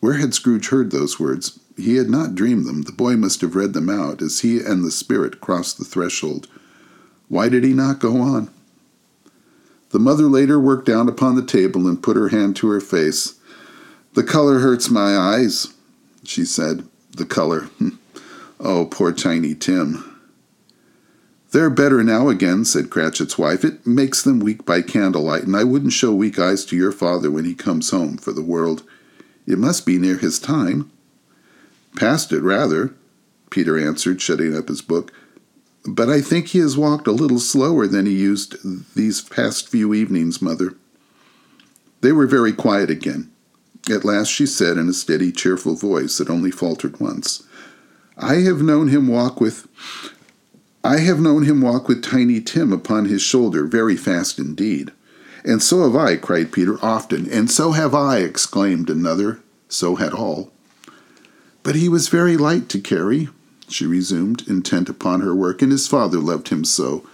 Where 0.00 0.14
had 0.14 0.32
Scrooge 0.34 0.68
heard 0.68 0.90
those 0.90 1.18
words? 1.18 1.58
He 1.76 1.96
had 1.96 2.08
not 2.08 2.36
dreamed 2.36 2.66
them. 2.66 2.82
The 2.82 2.92
boy 2.92 3.16
must 3.16 3.40
have 3.42 3.56
read 3.56 3.72
them 3.72 3.90
out 3.90 4.22
as 4.22 4.40
he 4.40 4.60
and 4.60 4.84
the 4.84 4.90
spirit 4.90 5.40
crossed 5.40 5.78
the 5.78 5.84
threshold. 5.84 6.48
Why 7.28 7.48
did 7.48 7.64
he 7.64 7.72
not 7.72 7.98
go 7.98 8.20
on? 8.20 8.50
The 9.90 9.98
mother 9.98 10.24
later 10.24 10.60
worked 10.60 10.86
down 10.86 11.08
upon 11.08 11.34
the 11.34 11.44
table 11.44 11.86
and 11.86 12.02
put 12.02 12.16
her 12.16 12.28
hand 12.28 12.56
to 12.56 12.68
her 12.68 12.80
face. 12.80 13.38
The 14.14 14.22
color 14.22 14.58
hurts 14.58 14.90
my 14.90 15.16
eyes, 15.16 15.72
she 16.24 16.44
said. 16.44 16.84
The 17.12 17.24
color. 17.24 17.68
oh, 18.60 18.86
poor 18.86 19.12
Tiny 19.12 19.54
Tim. 19.54 20.04
They're 21.50 21.70
better 21.70 22.04
now 22.04 22.28
again, 22.28 22.66
said 22.66 22.90
Cratchit's 22.90 23.38
wife. 23.38 23.64
It 23.64 23.86
makes 23.86 24.22
them 24.22 24.38
weak 24.38 24.66
by 24.66 24.82
candlelight, 24.82 25.44
and 25.44 25.56
I 25.56 25.64
wouldn't 25.64 25.94
show 25.94 26.12
weak 26.12 26.38
eyes 26.38 26.66
to 26.66 26.76
your 26.76 26.92
father 26.92 27.30
when 27.30 27.46
he 27.46 27.54
comes 27.54 27.90
home 27.90 28.18
for 28.18 28.32
the 28.32 28.42
world. 28.42 28.82
It 29.46 29.58
must 29.58 29.86
be 29.86 29.98
near 29.98 30.18
his 30.18 30.38
time. 30.38 30.90
Past 31.96 32.32
it, 32.32 32.42
rather, 32.42 32.94
Peter 33.48 33.78
answered, 33.78 34.20
shutting 34.20 34.54
up 34.54 34.68
his 34.68 34.82
book 34.82 35.10
but 35.94 36.08
I 36.08 36.20
think 36.20 36.48
he 36.48 36.58
has 36.58 36.76
walked 36.76 37.06
a 37.06 37.12
little 37.12 37.38
slower 37.38 37.86
than 37.86 38.06
he 38.06 38.12
used 38.12 38.56
these 38.94 39.22
past 39.22 39.68
few 39.68 39.94
evenings, 39.94 40.42
Mother. 40.42 40.74
They 42.00 42.12
were 42.12 42.26
very 42.26 42.52
quiet 42.52 42.90
again. 42.90 43.30
At 43.90 44.04
last 44.04 44.28
she 44.28 44.46
said 44.46 44.76
in 44.76 44.88
a 44.88 44.92
steady, 44.92 45.32
cheerful 45.32 45.74
voice 45.74 46.18
that 46.18 46.30
only 46.30 46.50
faltered 46.50 47.00
once, 47.00 47.42
I 48.16 48.36
have 48.36 48.60
known 48.60 48.88
him 48.88 49.08
walk 49.08 49.40
with 49.40 49.66
I 50.84 50.98
have 50.98 51.20
known 51.20 51.42
him 51.44 51.60
walk 51.60 51.88
with 51.88 52.02
Tiny 52.02 52.40
Tim 52.40 52.72
upon 52.72 53.06
his 53.06 53.20
shoulder 53.20 53.64
very 53.64 53.96
fast 53.96 54.38
indeed. 54.38 54.92
And 55.44 55.62
so 55.62 55.82
have 55.82 55.96
I, 55.96 56.16
cried 56.16 56.52
Peter, 56.52 56.78
often. 56.82 57.30
And 57.30 57.50
so 57.50 57.72
have 57.72 57.94
I, 57.94 58.18
exclaimed 58.18 58.88
another. 58.88 59.40
So 59.68 59.96
had 59.96 60.12
all. 60.12 60.52
But 61.62 61.74
he 61.74 61.88
was 61.88 62.08
very 62.08 62.36
light 62.36 62.68
to 62.70 62.80
carry, 62.80 63.28
she 63.72 63.86
resumed, 63.86 64.46
intent 64.48 64.88
upon 64.88 65.20
her 65.20 65.34
work, 65.34 65.62
and 65.62 65.72
his 65.72 65.88
father 65.88 66.18
loved 66.18 66.48
him 66.48 66.64
so 66.64 67.04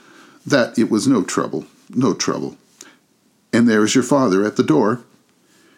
that 0.46 0.78
it 0.78 0.90
was 0.90 1.06
no 1.06 1.22
trouble, 1.22 1.66
no 1.90 2.14
trouble. 2.14 2.56
And 3.52 3.68
there 3.68 3.84
is 3.84 3.94
your 3.94 4.04
father 4.04 4.44
at 4.44 4.56
the 4.56 4.62
door. 4.62 5.02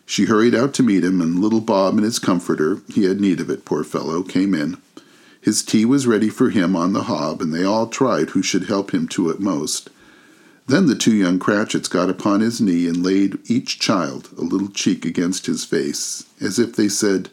She 0.04 0.24
hurried 0.24 0.54
out 0.54 0.72
to 0.74 0.82
meet 0.82 1.04
him, 1.04 1.20
and 1.20 1.38
little 1.38 1.60
Bob 1.60 1.94
and 1.94 2.04
his 2.04 2.18
comforter, 2.18 2.80
he 2.88 3.04
had 3.04 3.20
need 3.20 3.40
of 3.40 3.50
it, 3.50 3.64
poor 3.64 3.84
fellow, 3.84 4.22
came 4.22 4.54
in. 4.54 4.78
His 5.40 5.62
tea 5.62 5.84
was 5.84 6.06
ready 6.06 6.28
for 6.28 6.50
him 6.50 6.74
on 6.74 6.92
the 6.92 7.04
hob, 7.04 7.40
and 7.40 7.54
they 7.54 7.64
all 7.64 7.86
tried 7.86 8.30
who 8.30 8.42
should 8.42 8.64
help 8.64 8.92
him 8.92 9.06
to 9.08 9.30
it 9.30 9.40
most. 9.40 9.90
Then 10.66 10.86
the 10.86 10.96
two 10.96 11.14
young 11.14 11.38
Cratchits 11.38 11.88
got 11.88 12.10
upon 12.10 12.40
his 12.40 12.60
knee 12.60 12.88
and 12.88 13.04
laid 13.04 13.38
each 13.48 13.78
child 13.78 14.30
a 14.36 14.40
little 14.40 14.68
cheek 14.68 15.04
against 15.04 15.46
his 15.46 15.64
face, 15.64 16.24
as 16.40 16.58
if 16.58 16.74
they 16.74 16.88
said, 16.88 17.30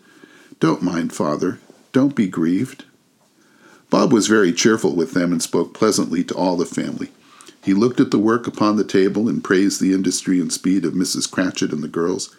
Don't 0.60 0.84
mind, 0.84 1.14
father, 1.14 1.60
don't 1.92 2.16
be 2.16 2.28
grieved. 2.28 2.86
Bob 3.94 4.12
was 4.12 4.26
very 4.26 4.52
cheerful 4.52 4.96
with 4.96 5.14
them 5.14 5.32
and 5.32 5.40
spoke 5.40 5.72
pleasantly 5.72 6.24
to 6.24 6.34
all 6.34 6.58
the 6.58 6.66
family. 6.66 7.12
He 7.64 7.76
looked 7.76 8.00
at 8.00 8.10
the 8.10 8.18
work 8.18 8.48
upon 8.48 8.76
the 8.76 8.84
table 8.84 9.30
and 9.30 9.44
praised 9.44 9.80
the 9.80 9.94
industry 9.94 10.40
and 10.40 10.52
speed 10.52 10.84
of 10.84 10.96
Mrs. 10.96 11.30
Cratchit 11.30 11.72
and 11.72 11.84
the 11.84 11.88
girls. 11.88 12.36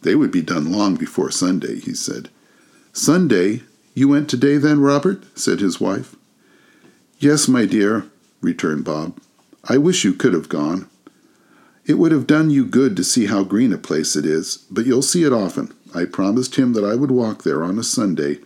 They 0.00 0.14
would 0.14 0.30
be 0.30 0.40
done 0.40 0.72
long 0.72 0.94
before 0.94 1.30
Sunday, 1.30 1.78
he 1.78 1.92
said. 1.92 2.30
Sunday? 2.94 3.64
You 3.92 4.08
went 4.08 4.30
today 4.30 4.56
then, 4.56 4.80
Robert? 4.80 5.24
said 5.38 5.60
his 5.60 5.78
wife. 5.78 6.16
Yes, 7.18 7.48
my 7.48 7.66
dear, 7.66 8.06
returned 8.40 8.86
Bob. 8.86 9.20
I 9.68 9.76
wish 9.76 10.04
you 10.04 10.14
could 10.14 10.32
have 10.32 10.48
gone. 10.48 10.88
It 11.84 11.98
would 11.98 12.12
have 12.12 12.26
done 12.26 12.48
you 12.48 12.64
good 12.64 12.96
to 12.96 13.04
see 13.04 13.26
how 13.26 13.44
green 13.44 13.74
a 13.74 13.76
place 13.76 14.16
it 14.16 14.24
is, 14.24 14.64
but 14.70 14.86
you'll 14.86 15.02
see 15.02 15.24
it 15.24 15.34
often. 15.34 15.74
I 15.94 16.06
promised 16.06 16.54
him 16.54 16.72
that 16.72 16.84
I 16.84 16.94
would 16.94 17.10
walk 17.10 17.42
there 17.42 17.62
on 17.62 17.78
a 17.78 17.82
Sunday. 17.82 18.38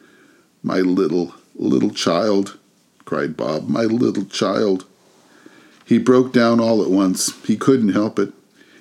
My 0.60 0.80
little, 0.80 1.34
Little 1.58 1.90
child, 1.90 2.56
cried 3.04 3.36
Bob, 3.36 3.68
my 3.68 3.82
little 3.82 4.24
child. 4.24 4.86
He 5.84 5.98
broke 5.98 6.32
down 6.32 6.60
all 6.60 6.82
at 6.82 6.90
once. 6.90 7.34
He 7.44 7.56
couldn't 7.56 7.94
help 7.94 8.18
it. 8.18 8.32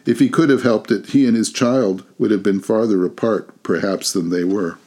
If 0.05 0.19
he 0.19 0.29
could 0.29 0.49
have 0.49 0.63
helped 0.63 0.91
it, 0.91 1.07
he 1.07 1.25
and 1.25 1.35
his 1.35 1.51
child 1.51 2.05
would 2.17 2.31
have 2.31 2.43
been 2.43 2.61
farther 2.61 3.03
apart, 3.03 3.63
perhaps, 3.63 4.13
than 4.13 4.29
they 4.29 4.43
were. 4.43 4.77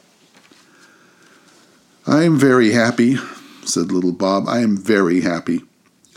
I 2.07 2.23
am 2.23 2.37
very 2.39 2.71
happy, 2.71 3.17
said 3.63 3.91
little 3.91 4.11
Bob. 4.11 4.47
I 4.47 4.59
am 4.59 4.77
very 4.77 5.21
happy. 5.21 5.61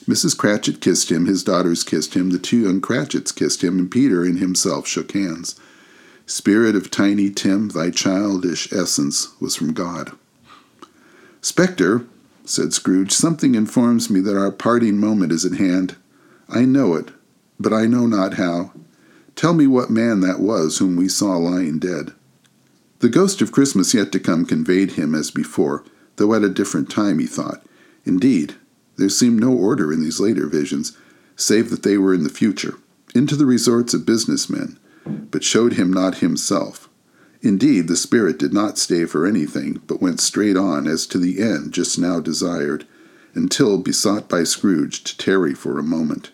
Mrs. 0.08 0.36
Cratchit 0.36 0.80
kissed 0.80 1.10
him, 1.10 1.26
his 1.26 1.42
daughters 1.42 1.82
kissed 1.82 2.14
him, 2.14 2.30
the 2.30 2.38
two 2.38 2.58
young 2.58 2.80
Cratchits 2.80 3.32
kissed 3.32 3.64
him, 3.64 3.78
and 3.78 3.90
Peter 3.90 4.22
and 4.22 4.38
himself 4.38 4.86
shook 4.86 5.12
hands. 5.12 5.58
Spirit 6.26 6.76
of 6.76 6.90
Tiny 6.90 7.30
Tim, 7.30 7.70
thy 7.70 7.90
childish 7.90 8.72
essence 8.72 9.28
was 9.40 9.56
from 9.56 9.72
God. 9.72 10.12
Spectre, 11.44 12.06
said 12.46 12.72
Scrooge, 12.72 13.12
something 13.12 13.54
informs 13.54 14.08
me 14.08 14.20
that 14.20 14.34
our 14.34 14.50
parting 14.50 14.96
moment 14.96 15.30
is 15.30 15.44
at 15.44 15.58
hand. 15.58 15.94
I 16.48 16.64
know 16.64 16.94
it, 16.94 17.10
but 17.60 17.70
I 17.70 17.84
know 17.84 18.06
not 18.06 18.34
how. 18.34 18.72
Tell 19.36 19.52
me 19.52 19.66
what 19.66 19.90
man 19.90 20.20
that 20.20 20.40
was 20.40 20.78
whom 20.78 20.96
we 20.96 21.06
saw 21.06 21.36
lying 21.36 21.78
dead. 21.78 22.14
The 23.00 23.10
ghost 23.10 23.42
of 23.42 23.52
Christmas 23.52 23.92
yet 23.92 24.10
to 24.12 24.18
come 24.18 24.46
conveyed 24.46 24.92
him 24.92 25.14
as 25.14 25.30
before, 25.30 25.84
though 26.16 26.32
at 26.32 26.44
a 26.44 26.48
different 26.48 26.90
time, 26.90 27.18
he 27.18 27.26
thought. 27.26 27.62
Indeed, 28.06 28.54
there 28.96 29.10
seemed 29.10 29.38
no 29.38 29.52
order 29.52 29.92
in 29.92 30.00
these 30.00 30.20
later 30.20 30.46
visions, 30.46 30.96
save 31.36 31.68
that 31.68 31.82
they 31.82 31.98
were 31.98 32.14
in 32.14 32.24
the 32.24 32.30
future, 32.30 32.76
into 33.14 33.36
the 33.36 33.44
resorts 33.44 33.92
of 33.92 34.06
business 34.06 34.48
men, 34.48 34.78
but 35.04 35.44
showed 35.44 35.74
him 35.74 35.92
not 35.92 36.20
himself. 36.20 36.88
Indeed, 37.44 37.88
the 37.88 37.96
spirit 37.96 38.38
did 38.38 38.54
not 38.54 38.78
stay 38.78 39.04
for 39.04 39.26
anything, 39.26 39.82
but 39.86 40.00
went 40.00 40.18
straight 40.18 40.56
on 40.56 40.88
as 40.88 41.06
to 41.08 41.18
the 41.18 41.42
end 41.42 41.74
just 41.74 41.98
now 41.98 42.18
desired, 42.18 42.86
until 43.34 43.76
besought 43.76 44.30
by 44.30 44.44
Scrooge 44.44 45.04
to 45.04 45.18
tarry 45.18 45.52
for 45.52 45.78
a 45.78 45.82
moment. 45.82 46.30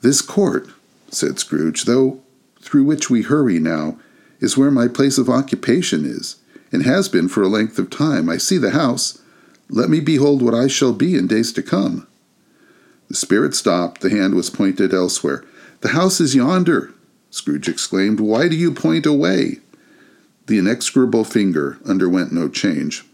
This 0.00 0.20
court, 0.20 0.70
said 1.08 1.38
Scrooge, 1.38 1.84
though 1.84 2.20
through 2.60 2.82
which 2.82 3.08
we 3.08 3.22
hurry 3.22 3.60
now, 3.60 3.96
is 4.40 4.56
where 4.56 4.72
my 4.72 4.88
place 4.88 5.18
of 5.18 5.30
occupation 5.30 6.04
is, 6.04 6.36
and 6.72 6.82
has 6.82 7.08
been 7.08 7.28
for 7.28 7.42
a 7.42 7.48
length 7.48 7.78
of 7.78 7.90
time. 7.90 8.28
I 8.28 8.38
see 8.38 8.58
the 8.58 8.70
house. 8.70 9.22
Let 9.70 9.88
me 9.88 10.00
behold 10.00 10.42
what 10.42 10.54
I 10.54 10.66
shall 10.66 10.92
be 10.92 11.14
in 11.14 11.28
days 11.28 11.52
to 11.52 11.62
come. 11.62 12.08
The 13.08 13.14
spirit 13.14 13.54
stopped. 13.54 14.00
The 14.00 14.10
hand 14.10 14.34
was 14.34 14.50
pointed 14.50 14.92
elsewhere. 14.92 15.44
The 15.82 15.90
house 15.90 16.20
is 16.20 16.34
yonder, 16.34 16.92
Scrooge 17.34 17.68
exclaimed. 17.68 18.20
Why 18.20 18.46
do 18.46 18.54
you 18.54 18.70
point 18.70 19.06
away? 19.06 19.58
The 20.46 20.56
inexorable 20.56 21.24
finger 21.24 21.78
underwent 21.84 22.32
no 22.32 22.48
change. 22.48 23.04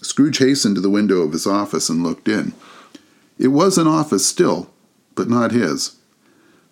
Scrooge 0.00 0.38
hastened 0.38 0.76
to 0.76 0.80
the 0.80 0.88
window 0.88 1.20
of 1.20 1.32
his 1.32 1.46
office 1.46 1.90
and 1.90 2.02
looked 2.02 2.26
in. 2.26 2.54
It 3.38 3.48
was 3.48 3.76
an 3.76 3.86
office 3.86 4.24
still, 4.24 4.70
but 5.14 5.28
not 5.28 5.52
his. 5.52 5.96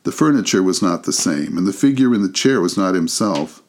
The 0.04 0.12
furniture 0.12 0.62
was 0.62 0.80
not 0.80 1.02
the 1.02 1.12
same, 1.12 1.58
and 1.58 1.66
the 1.66 1.74
figure 1.74 2.14
in 2.14 2.22
the 2.22 2.32
chair 2.32 2.62
was 2.62 2.78
not 2.78 2.94
himself. 2.94 3.62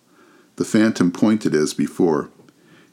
The 0.55 0.63
phantom 0.63 1.11
pointed 1.11 1.53
as 1.53 1.73
before. 1.73 2.29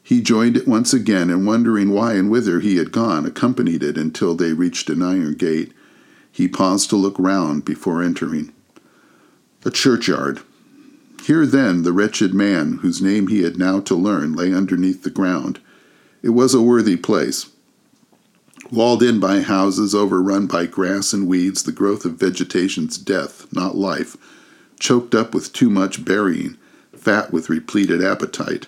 He 0.03 0.21
joined 0.21 0.57
it 0.57 0.67
once 0.67 0.93
again, 0.93 1.29
and 1.29 1.47
wondering 1.47 1.91
why 1.91 2.15
and 2.15 2.29
whither 2.29 2.59
he 2.59 2.75
had 2.75 2.91
gone, 2.91 3.25
accompanied 3.25 3.81
it 3.81 3.97
until 3.97 4.35
they 4.35 4.51
reached 4.51 4.89
an 4.89 5.01
iron 5.01 5.35
gate. 5.35 5.71
He 6.29 6.49
paused 6.49 6.89
to 6.89 6.97
look 6.97 7.15
round 7.17 7.63
before 7.63 8.03
entering. 8.03 8.51
A 9.65 9.71
churchyard. 9.71 10.41
Here 11.25 11.45
then 11.45 11.83
the 11.83 11.93
wretched 11.93 12.33
man, 12.33 12.79
whose 12.81 13.01
name 13.01 13.27
he 13.27 13.43
had 13.43 13.57
now 13.57 13.79
to 13.81 13.95
learn, 13.95 14.33
lay 14.33 14.53
underneath 14.53 15.03
the 15.03 15.09
ground. 15.09 15.59
It 16.21 16.29
was 16.29 16.53
a 16.53 16.61
worthy 16.61 16.97
place. 16.97 17.49
Walled 18.71 19.03
in 19.03 19.19
by 19.19 19.41
houses, 19.41 19.93
overrun 19.93 20.47
by 20.47 20.65
grass 20.65 21.13
and 21.13 21.27
weeds, 21.27 21.63
the 21.63 21.71
growth 21.71 22.05
of 22.05 22.19
vegetation's 22.19 22.97
death, 22.97 23.51
not 23.53 23.75
life, 23.75 24.17
choked 24.79 25.15
up 25.15 25.33
with 25.33 25.53
too 25.53 25.69
much 25.69 26.03
burying, 26.03 26.57
fat 26.95 27.31
with 27.31 27.49
repleted 27.49 28.03
appetite. 28.03 28.67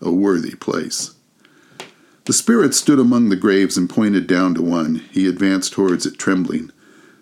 A 0.00 0.10
worthy 0.10 0.54
place. 0.54 1.14
The 2.24 2.32
spirit 2.32 2.74
stood 2.74 2.98
among 2.98 3.28
the 3.28 3.36
graves 3.36 3.76
and 3.76 3.90
pointed 3.90 4.26
down 4.26 4.54
to 4.54 4.62
one. 4.62 4.96
He 5.10 5.26
advanced 5.26 5.72
towards 5.72 6.06
it, 6.06 6.18
trembling. 6.18 6.70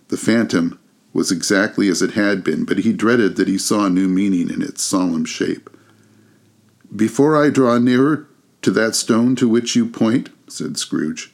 The 0.08 0.16
phantom 0.16 0.79
was 1.12 1.30
exactly 1.32 1.88
as 1.88 2.02
it 2.02 2.12
had 2.12 2.44
been, 2.44 2.64
but 2.64 2.78
he 2.78 2.92
dreaded 2.92 3.36
that 3.36 3.48
he 3.48 3.58
saw 3.58 3.86
a 3.86 3.90
new 3.90 4.08
meaning 4.08 4.48
in 4.48 4.62
its 4.62 4.82
solemn 4.82 5.24
shape. 5.24 5.68
Before 6.94 7.36
I 7.36 7.50
draw 7.50 7.78
nearer 7.78 8.26
to 8.62 8.70
that 8.72 8.94
stone 8.94 9.36
to 9.36 9.48
which 9.48 9.74
you 9.74 9.86
point, 9.86 10.30
said 10.48 10.78
Scrooge, 10.78 11.32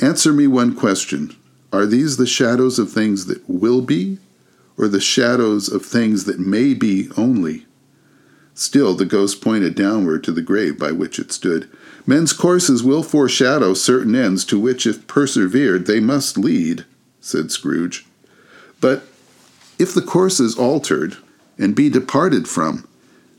answer 0.00 0.32
me 0.32 0.46
one 0.46 0.74
question. 0.74 1.36
Are 1.72 1.86
these 1.86 2.16
the 2.16 2.26
shadows 2.26 2.78
of 2.78 2.90
things 2.90 3.26
that 3.26 3.48
will 3.48 3.80
be, 3.80 4.18
or 4.76 4.88
the 4.88 5.00
shadows 5.00 5.68
of 5.68 5.84
things 5.84 6.24
that 6.24 6.40
may 6.40 6.74
be 6.74 7.08
only? 7.16 7.66
Still, 8.54 8.94
the 8.94 9.04
ghost 9.04 9.40
pointed 9.40 9.74
downward 9.74 10.24
to 10.24 10.32
the 10.32 10.42
grave 10.42 10.78
by 10.78 10.92
which 10.92 11.18
it 11.18 11.32
stood. 11.32 11.68
Men's 12.06 12.32
courses 12.32 12.82
will 12.82 13.02
foreshadow 13.02 13.74
certain 13.74 14.14
ends 14.14 14.44
to 14.46 14.58
which, 14.58 14.86
if 14.86 15.06
persevered, 15.06 15.86
they 15.86 16.00
must 16.00 16.36
lead, 16.36 16.84
said 17.20 17.50
Scrooge. 17.50 18.06
But 18.80 19.04
if 19.78 19.94
the 19.94 20.02
course 20.02 20.40
is 20.40 20.58
altered 20.58 21.16
and 21.58 21.74
be 21.74 21.88
departed 21.88 22.48
from, 22.48 22.86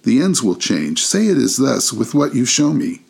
the 0.04 0.22
ends 0.22 0.42
will 0.42 0.56
change. 0.56 1.04
Say 1.04 1.28
it 1.28 1.38
is 1.38 1.58
thus 1.58 1.94
with 1.94 2.14
what 2.14 2.34
you 2.36 2.46
show 2.46 2.74
me. 2.74 3.02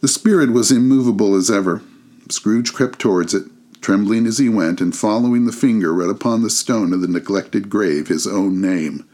The 0.00 0.08
spirit 0.08 0.50
was 0.50 0.70
immovable 0.70 1.34
as 1.34 1.50
ever. 1.50 1.82
Scrooge 2.28 2.72
crept 2.72 2.98
towards 2.98 3.34
it, 3.34 3.44
trembling 3.80 4.26
as 4.26 4.38
he 4.38 4.48
went, 4.48 4.80
and 4.80 4.96
following 4.96 5.46
the 5.46 5.52
finger 5.52 5.92
read 5.92 6.10
upon 6.10 6.42
the 6.42 6.50
stone 6.50 6.92
of 6.92 7.00
the 7.00 7.08
neglected 7.08 7.70
grave 7.70 8.08
his 8.08 8.26
own 8.26 8.60
name 8.60 9.08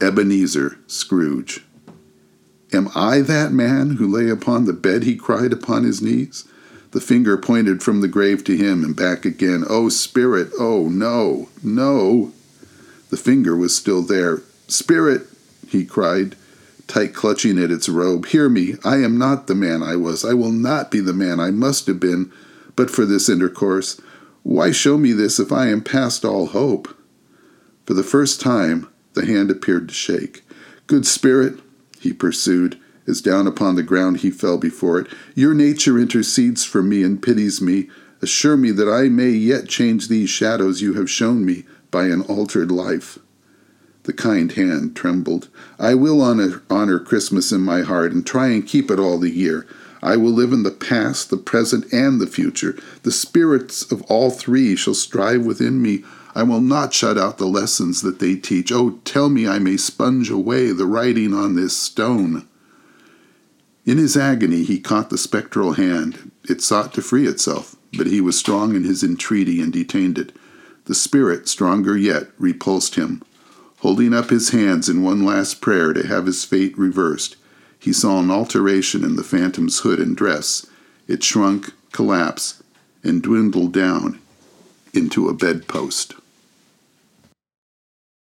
Ebenezer 0.00 0.78
Scrooge. 0.86 1.64
Am 2.72 2.88
I 2.94 3.20
that 3.20 3.52
man 3.52 3.96
who 3.96 4.06
lay 4.06 4.30
upon 4.30 4.64
the 4.64 4.72
bed? 4.72 5.02
he 5.02 5.16
cried 5.16 5.52
upon 5.52 5.84
his 5.84 6.00
knees. 6.00 6.46
The 6.92 7.00
finger 7.00 7.36
pointed 7.36 7.82
from 7.82 8.00
the 8.00 8.08
grave 8.08 8.42
to 8.44 8.56
him 8.56 8.82
and 8.82 8.96
back 8.96 9.24
again. 9.24 9.64
Oh, 9.68 9.88
Spirit, 9.88 10.50
oh, 10.58 10.88
no, 10.88 11.48
no. 11.62 12.32
The 13.10 13.16
finger 13.16 13.56
was 13.56 13.76
still 13.76 14.02
there. 14.02 14.42
Spirit, 14.66 15.26
he 15.68 15.84
cried, 15.84 16.36
tight 16.88 17.14
clutching 17.14 17.58
at 17.58 17.70
its 17.70 17.88
robe, 17.88 18.26
hear 18.26 18.48
me. 18.48 18.74
I 18.84 18.96
am 18.96 19.18
not 19.18 19.46
the 19.46 19.54
man 19.54 19.82
I 19.82 19.96
was. 19.96 20.24
I 20.24 20.34
will 20.34 20.52
not 20.52 20.90
be 20.90 21.00
the 21.00 21.12
man 21.12 21.38
I 21.38 21.50
must 21.52 21.86
have 21.86 22.00
been, 22.00 22.32
but 22.74 22.90
for 22.90 23.04
this 23.04 23.28
intercourse. 23.28 24.00
Why 24.42 24.72
show 24.72 24.96
me 24.96 25.12
this 25.12 25.38
if 25.38 25.52
I 25.52 25.68
am 25.68 25.82
past 25.82 26.24
all 26.24 26.46
hope? 26.46 26.96
For 27.86 27.94
the 27.94 28.02
first 28.02 28.40
time, 28.40 28.88
the 29.14 29.26
hand 29.26 29.50
appeared 29.50 29.88
to 29.88 29.94
shake. 29.94 30.42
Good 30.86 31.06
Spirit, 31.06 31.60
he 32.00 32.12
pursued, 32.12 32.78
as 33.10 33.20
down 33.20 33.46
upon 33.46 33.74
the 33.74 33.82
ground 33.82 34.20
he 34.20 34.30
fell 34.30 34.56
before 34.56 34.98
it. 34.98 35.08
Your 35.34 35.52
nature 35.52 35.98
intercedes 35.98 36.64
for 36.64 36.82
me 36.82 37.02
and 37.02 37.22
pities 37.22 37.60
me. 37.60 37.90
Assure 38.22 38.56
me 38.56 38.70
that 38.70 38.88
I 38.88 39.08
may 39.08 39.30
yet 39.30 39.68
change 39.68 40.08
these 40.08 40.30
shadows 40.30 40.80
you 40.80 40.94
have 40.94 41.10
shown 41.10 41.44
me 41.44 41.64
by 41.90 42.06
an 42.06 42.22
altered 42.22 42.70
life. 42.70 43.18
The 44.04 44.12
kind 44.14 44.52
hand 44.52 44.96
trembled. 44.96 45.48
I 45.78 45.94
will 45.94 46.22
honor, 46.22 46.62
honor 46.70 46.98
Christmas 46.98 47.52
in 47.52 47.60
my 47.60 47.82
heart 47.82 48.12
and 48.12 48.26
try 48.26 48.48
and 48.48 48.66
keep 48.66 48.90
it 48.90 48.98
all 48.98 49.18
the 49.18 49.30
year. 49.30 49.66
I 50.02 50.16
will 50.16 50.32
live 50.32 50.52
in 50.52 50.62
the 50.62 50.70
past, 50.70 51.28
the 51.28 51.36
present, 51.36 51.92
and 51.92 52.20
the 52.20 52.26
future. 52.26 52.78
The 53.02 53.12
spirits 53.12 53.90
of 53.92 54.02
all 54.02 54.30
three 54.30 54.74
shall 54.74 54.94
strive 54.94 55.44
within 55.44 55.82
me. 55.82 56.04
I 56.34 56.42
will 56.44 56.60
not 56.60 56.94
shut 56.94 57.18
out 57.18 57.38
the 57.38 57.46
lessons 57.46 58.00
that 58.02 58.18
they 58.18 58.36
teach. 58.36 58.72
Oh, 58.72 59.00
tell 59.04 59.28
me 59.28 59.46
I 59.46 59.58
may 59.58 59.76
sponge 59.76 60.30
away 60.30 60.72
the 60.72 60.86
writing 60.86 61.34
on 61.34 61.54
this 61.54 61.76
stone. 61.76 62.48
In 63.86 63.98
his 63.98 64.16
agony, 64.16 64.62
he 64.62 64.78
caught 64.78 65.10
the 65.10 65.18
spectral 65.18 65.72
hand. 65.72 66.30
It 66.48 66.60
sought 66.60 66.92
to 66.94 67.02
free 67.02 67.26
itself, 67.26 67.76
but 67.96 68.06
he 68.06 68.20
was 68.20 68.38
strong 68.38 68.76
in 68.76 68.84
his 68.84 69.02
entreaty 69.02 69.60
and 69.60 69.72
detained 69.72 70.18
it. 70.18 70.36
The 70.84 70.94
spirit, 70.94 71.48
stronger 71.48 71.96
yet, 71.96 72.28
repulsed 72.38 72.96
him. 72.96 73.22
Holding 73.78 74.12
up 74.12 74.28
his 74.28 74.50
hands 74.50 74.88
in 74.88 75.02
one 75.02 75.24
last 75.24 75.60
prayer 75.60 75.92
to 75.92 76.06
have 76.06 76.26
his 76.26 76.44
fate 76.44 76.76
reversed, 76.76 77.36
he 77.78 77.92
saw 77.92 78.20
an 78.20 78.30
alteration 78.30 79.02
in 79.02 79.16
the 79.16 79.24
phantom's 79.24 79.80
hood 79.80 79.98
and 79.98 80.14
dress. 80.14 80.66
It 81.08 81.24
shrunk, 81.24 81.72
collapsed, 81.92 82.62
and 83.02 83.22
dwindled 83.22 83.72
down 83.72 84.20
into 84.92 85.28
a 85.28 85.34
bedpost. 85.34 86.14